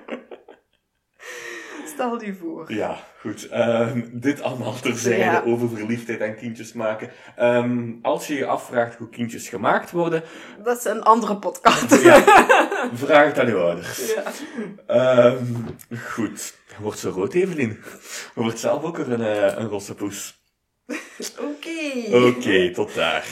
[1.98, 2.72] Stel je voor.
[2.72, 3.48] Ja, goed.
[3.48, 5.42] Ehm, dit allemaal terzijde Ja.
[5.46, 7.10] over verliefdheid en kindjes maken.
[7.36, 10.22] Ehm, als je je afvraagt hoe kindjes gemaakt worden,
[10.64, 12.02] Dat is een andere podcast.
[12.02, 12.20] Ja.
[12.94, 14.14] vraag het aan je ouders.
[14.14, 14.22] Ja.
[14.86, 15.44] Ehm,
[16.08, 16.54] goed.
[16.80, 17.78] Wordt zo rood, Evelien.
[18.34, 20.36] Wordt zelf ook een, eh, een rosse poes.
[21.38, 22.16] Oké.
[22.26, 23.24] Oké, tot daar.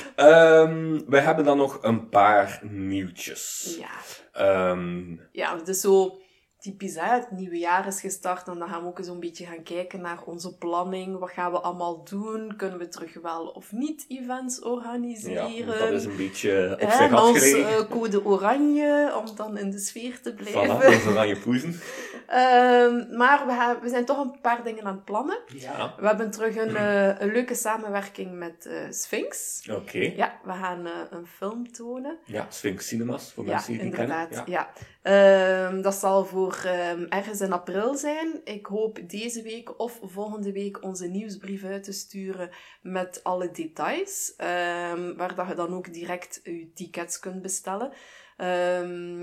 [1.06, 3.76] We hebben dan nog een paar nieuwtjes.
[3.78, 3.90] Ja.
[4.32, 6.18] Ehm, ja, dus zo
[6.66, 9.46] typisch, hè, het nieuwe jaar is gestart en dan gaan we ook eens een beetje
[9.46, 11.18] gaan kijken naar onze planning.
[11.18, 12.56] Wat gaan we allemaal doen?
[12.56, 15.78] Kunnen we terug wel of niet events ja, organiseren?
[15.78, 19.78] dat is een beetje op Hè, zich ons eh, code oranje, om dan in de
[19.78, 21.02] sfeer te blijven.
[21.02, 21.80] Voilà, oranje poezen.
[22.26, 23.46] Ehm, maar
[23.82, 25.38] we, zijn toch een paar dingen aan het plannen.
[25.46, 25.94] Ja.
[25.98, 29.62] We hebben terug een, eh, een leuke samenwerking met eh, Sphinx.
[29.70, 29.98] Oké.
[29.98, 32.18] Ja, we gaan eh, een film tonen.
[32.24, 34.28] Ja, Sphinx Cinemas, voor Ja, mensen die het niet inderdaad.
[34.28, 34.50] kennen.
[34.50, 34.70] Ja.
[35.06, 38.40] Ehm, dat zal voor ehm, ergens in april zijn.
[38.44, 42.50] Ik hoop deze week of volgende week onze nieuwsbrief uit te sturen
[42.82, 44.34] met alle details.
[44.36, 47.92] ehm, waar dat je dan ook direct je tickets kunt bestellen.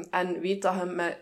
[0.10, 1.18] En weet dat je met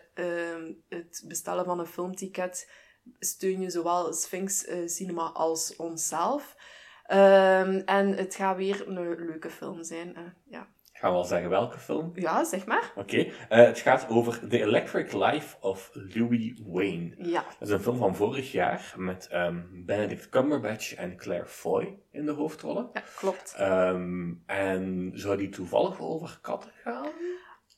[0.88, 2.70] het bestellen van een filmticket
[3.18, 6.56] steun je zowel Sphinx eh, Cinema als onszelf.
[7.04, 10.34] En het gaat weer een leuke film zijn.
[10.44, 10.68] ja.
[11.02, 12.12] Gaan we al zeggen welke film?
[12.14, 12.92] ja, zeg maar.
[12.94, 13.16] Oké.
[13.16, 17.14] Eh, het gaat over The Electric Life of Louis Wayne.
[17.18, 17.44] Ja.
[17.58, 22.26] Dat is een film van vorig jaar met ehm, Benedict Cumberbatch en Claire Foy in
[22.26, 22.90] de hoofdrollen.
[22.92, 23.54] Ja, klopt.
[23.56, 27.06] Ehm, en zou die toevallig over katten gaan?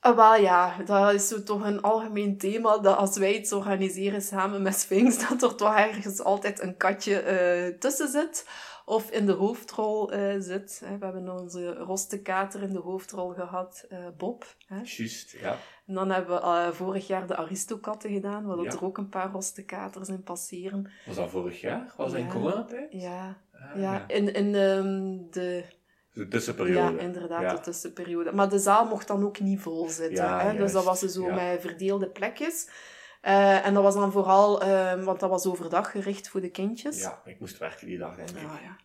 [0.00, 4.22] Ah, wel ja, dat is zo toch een algemeen thema, dat als wij iets organiseren
[4.22, 8.46] samen met Sphinx, dat er toch ergens altijd een katje eh, tussen zit.
[8.86, 10.82] Of in de hoofdrol eh, zit.
[10.84, 14.54] Hè, We hebben onze rostekater in de hoofdrol gehad, eh, Bob.
[14.66, 14.76] Hè.
[14.82, 15.56] Juist, ja.
[15.86, 18.70] En dan hebben we eh, vorig jaar de Aristokatten gedaan, waar Ja.
[18.70, 20.90] er ook een paar rostekaters in passeren.
[21.06, 21.92] Was dat vorig jaar?
[21.96, 22.32] Was dat in Ja.
[22.32, 22.92] coronatijd?
[22.92, 24.08] Ja, Ah, ja.
[24.08, 25.64] in, in ehm, de
[26.12, 26.94] De tussenperiode.
[26.96, 27.54] Ja, inderdaad, Ja.
[27.54, 28.32] de tussenperiode.
[28.32, 30.24] Maar de zaal mocht dan ook niet vol zitten.
[30.24, 30.56] Ja, hè?
[30.56, 31.34] Dus dat was zo Ja.
[31.34, 32.68] met verdeelde plekjes.
[33.24, 37.00] Eh, en dat was dan vooral, ehm, want dat was overdag gericht voor de kindjes.
[37.00, 38.36] Ja, ik moest werken die dag, denk ik.
[38.36, 38.76] Ah, ja.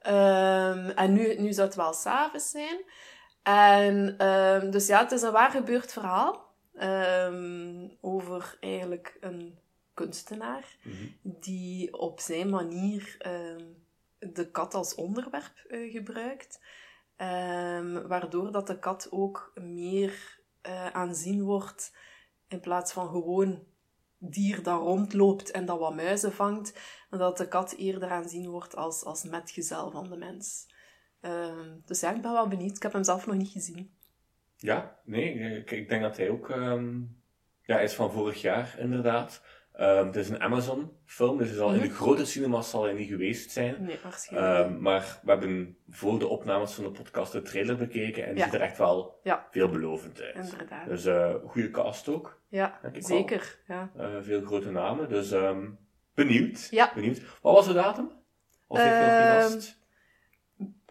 [0.00, 2.84] Ehm, en nu, nu zou het wel s'avonds zijn.
[3.42, 6.42] En ehm, dus ja, het is een waar gebeurd verhaal.
[8.00, 9.58] over eigenlijk een
[9.94, 10.94] kunstenaar Mhm.
[11.22, 13.16] die op zijn manier
[14.18, 16.60] de kat als onderwerp eh, gebruikt.
[18.08, 21.96] Waardoor dat de kat ook meer eh, aanzien wordt
[22.48, 23.62] in plaats van gewoon
[24.30, 26.78] dier dat rondloopt en dat wat muizen vangt.
[27.10, 30.66] En dat de kat eerder aanzien wordt als, als metgezel van de mens.
[31.20, 32.76] Ehm, dus ja, ik ben wel benieuwd.
[32.76, 33.96] Ik heb hem zelf nog niet gezien.
[34.56, 36.50] Ja, nee, ik, denk dat hij ook...
[36.50, 37.00] ehm,
[37.62, 39.42] ja, hij is van vorig jaar, inderdaad.
[39.74, 43.50] Ehm, het is een Amazon-film, dus zal in de grote cinemas zal hij niet geweest
[43.50, 43.84] zijn.
[43.84, 44.66] Nee, waarschijnlijk.
[44.66, 48.38] Ehm, maar we hebben voor de opnames van de podcast de trailer bekeken en die
[48.38, 48.44] Ja.
[48.44, 49.46] ziet er echt wel Ja.
[49.50, 50.34] veelbelovend uit.
[50.52, 50.86] Inderdaad.
[50.88, 52.42] Dus eh goede cast ook.
[52.48, 53.58] ja, zeker.
[53.66, 53.90] Ja.
[53.96, 55.66] Eh, veel grote namen, dus ehm,
[56.14, 56.68] benieuwd.
[56.70, 56.90] Ja.
[56.94, 57.20] benieuwd.
[57.42, 58.10] Wat was de datum?
[58.66, 59.82] Of heeft je nog Ehm, niet vast?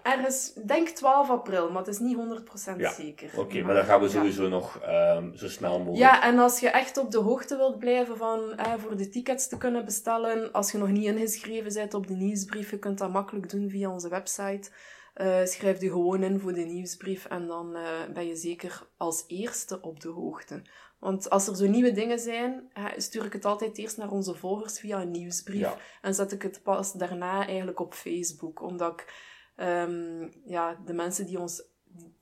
[0.03, 3.39] Ergens, denk 12 april, maar het is niet 100% Ja, zeker.
[3.39, 4.11] Oké, maar dan gaan we Ja.
[4.11, 5.97] sowieso nog ehm, zo snel mogelijk.
[5.97, 9.47] Ja, en als je echt op de hoogte wilt blijven van eh, voor de tickets
[9.47, 13.11] te kunnen bestellen, als je nog niet ingeschreven bent op de nieuwsbrief, je kunt dat
[13.11, 14.71] makkelijk doen via onze website.
[15.13, 17.83] Eh, schrijf je gewoon in voor de nieuwsbrief en dan eh,
[18.13, 20.61] ben je zeker als eerste op de hoogte.
[20.99, 24.79] Want als er zo nieuwe dingen zijn, stuur ik het altijd eerst naar onze volgers
[24.79, 25.59] via een nieuwsbrief.
[25.59, 25.77] Ja.
[26.01, 28.61] En zet ik het pas daarna eigenlijk op Facebook.
[28.61, 31.63] Omdat ik ehm, ja, de mensen die ons,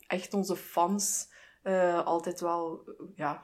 [0.07, 1.29] echt onze fans,
[1.63, 2.83] eh, altijd wel
[3.15, 3.43] ja,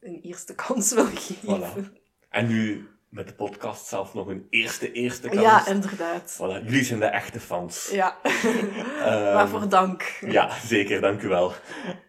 [0.00, 1.96] een eerste kans wil geven.
[2.28, 5.40] En nu met de podcast zelf nog een eerste, eerste kans.
[5.40, 6.36] Ja, inderdaad.
[6.36, 7.90] Voilà, jullie zijn de echte fans.
[7.90, 10.02] Ja, Ehm, waarvoor dank.
[10.20, 11.52] Ja, zeker, dank u wel.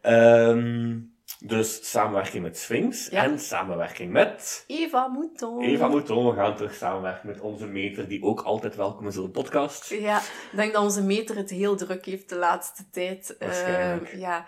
[0.02, 0.98] Ehm,
[1.46, 3.24] dus samenwerking met Sphinx Ja.
[3.24, 5.62] en samenwerking met Eva Mouton.
[5.62, 6.30] Eva Mouton.
[6.30, 9.90] We gaan terug samenwerken met onze meter, die ook altijd welkom is op de podcast.
[9.90, 13.36] Ja, ik denk dat onze meter het heel druk heeft de laatste tijd.
[13.40, 14.10] Waarschijnlijk.
[14.12, 14.46] Ehm, ja.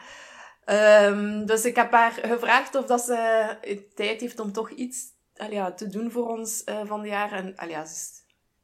[0.65, 3.15] Ehm, dus ik heb haar gevraagd of dat ze
[3.61, 5.05] eh, tijd heeft om toch iets
[5.49, 7.31] ja, te doen voor ons eh, van de jaar.
[7.31, 7.85] En ja,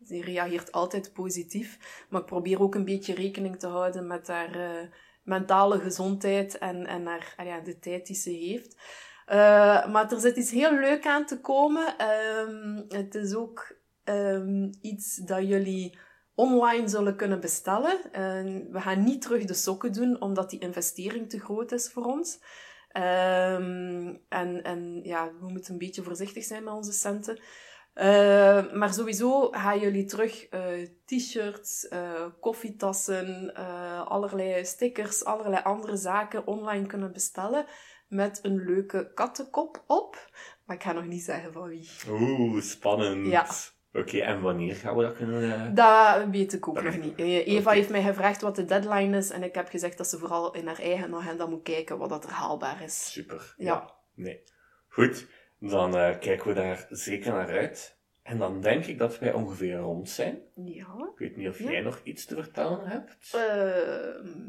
[0.05, 2.05] ze reageert altijd positief.
[2.09, 4.87] Maar ik probeer ook een beetje rekening te houden met haar eh,
[5.27, 8.77] mentale gezondheid en, en allee, ja, de tijd die ze heeft.
[9.25, 11.97] Eh, maar er zit iets heel leuk aan te komen.
[11.97, 15.97] Ehm, het is ook ehm, iets dat jullie
[16.35, 18.11] online zullen kunnen bestellen.
[18.11, 22.05] En we gaan niet terug de sokken doen, omdat die investering te groot is voor
[22.05, 22.39] ons.
[22.91, 27.39] Ehm, en, en ja, we moeten een beetje voorzichtig zijn met onze centen.
[27.97, 30.61] Eh, maar sowieso gaan jullie terug eh,
[31.05, 33.53] t-shirts, eh, koffietassen,
[34.07, 37.65] allerlei stickers, allerlei andere zaken online kunnen bestellen
[38.07, 40.29] met een leuke kattenkop op.
[40.65, 41.89] Maar ik ga nog niet zeggen van wie.
[42.09, 43.27] Oeh, spannend.
[43.27, 43.47] Ja.
[43.93, 45.75] Oké, en wanneer gaan we dat kunnen...
[45.75, 47.17] Dat weet ik ook Dat nog niet.
[47.17, 50.53] Eva heeft mij gevraagd wat de deadline is en ik heb gezegd dat ze vooral
[50.53, 53.11] in haar eigen agenda moet kijken wat dat er haalbaar is.
[53.11, 53.53] Super.
[53.57, 53.93] Ja.
[54.15, 54.43] Nee.
[54.87, 55.27] Goed,
[55.59, 57.95] dan eh, kijken we daar zeker naar uit.
[58.23, 60.39] En dan denk ik dat wij ongeveer rond zijn.
[60.55, 60.87] Ja.
[61.13, 61.71] Ik weet niet of Ja.
[61.71, 63.33] jij nog iets te vertellen hebt.
[63.33, 64.47] Ehm,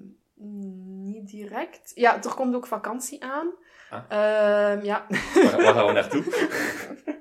[1.11, 1.92] niet direct.
[1.94, 3.54] Ja, er komt ook vakantie aan.
[3.90, 4.04] Ah.
[4.09, 5.06] Ehm, ja.
[5.34, 6.24] Waar, waar gaan we naartoe?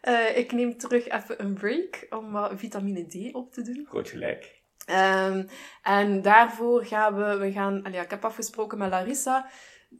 [0.00, 3.86] Eh, ik neem terug even een break om wat vitamine D op te doen.
[3.88, 4.62] Groot gelijk.
[4.86, 5.46] Ehm,
[5.82, 9.50] en daarvoor gaan we, we gaan, allee, ik heb afgesproken met Larissa.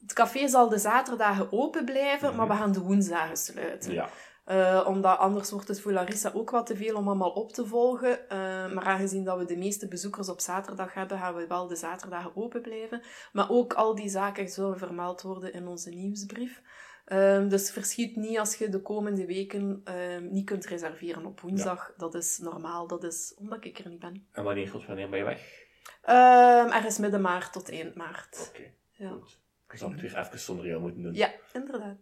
[0.00, 2.36] Het café zal de zaterdagen open blijven, Mhm.
[2.36, 3.92] maar we gaan de woensdagen sluiten.
[3.92, 4.08] Ja.
[4.44, 7.66] Eh, omdat anders wordt het voor Larissa ook wat te veel om allemaal op te
[7.66, 8.28] volgen.
[8.28, 8.38] Eh,
[8.72, 12.36] maar aangezien dat we de meeste bezoekers op zaterdag hebben, gaan we wel de zaterdagen
[12.36, 13.02] open blijven.
[13.32, 16.62] Maar ook al die zaken zullen vermeld worden in onze nieuwsbrief.
[17.04, 21.92] Ehm, dus verschiet niet als je de komende weken ehm, niet kunt reserveren op woensdag.
[21.96, 24.26] Dat is normaal, dat is omdat ik er niet ben.
[24.32, 25.66] En wanneer, tot wanneer ben je weg?
[26.02, 28.50] Ehm ergens midden maart tot eind maart.
[28.54, 29.08] Oké, Ja.
[29.10, 29.38] goed.
[29.68, 31.14] Dan zal ik het weer even zonder jou moeten doen.
[31.14, 31.96] ja, inderdaad.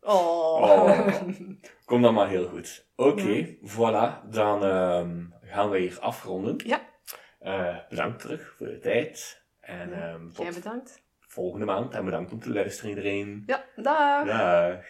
[0.00, 0.62] Oh.
[0.62, 1.08] Oh.
[1.84, 2.86] Kom dan maar heel goed.
[2.96, 4.28] Oké, voilà.
[4.30, 6.56] Dan ehm, gaan we hier afronden.
[6.64, 6.80] Ja.
[7.38, 9.42] Eh, bedankt terug voor de tijd.
[9.60, 10.18] En Ja.
[10.34, 11.02] tot Jij bedankt.
[11.20, 11.94] volgende maand.
[11.94, 13.42] En bedankt om te luisteren iedereen.
[13.46, 14.26] Ja, dag.
[14.26, 14.84] Dag.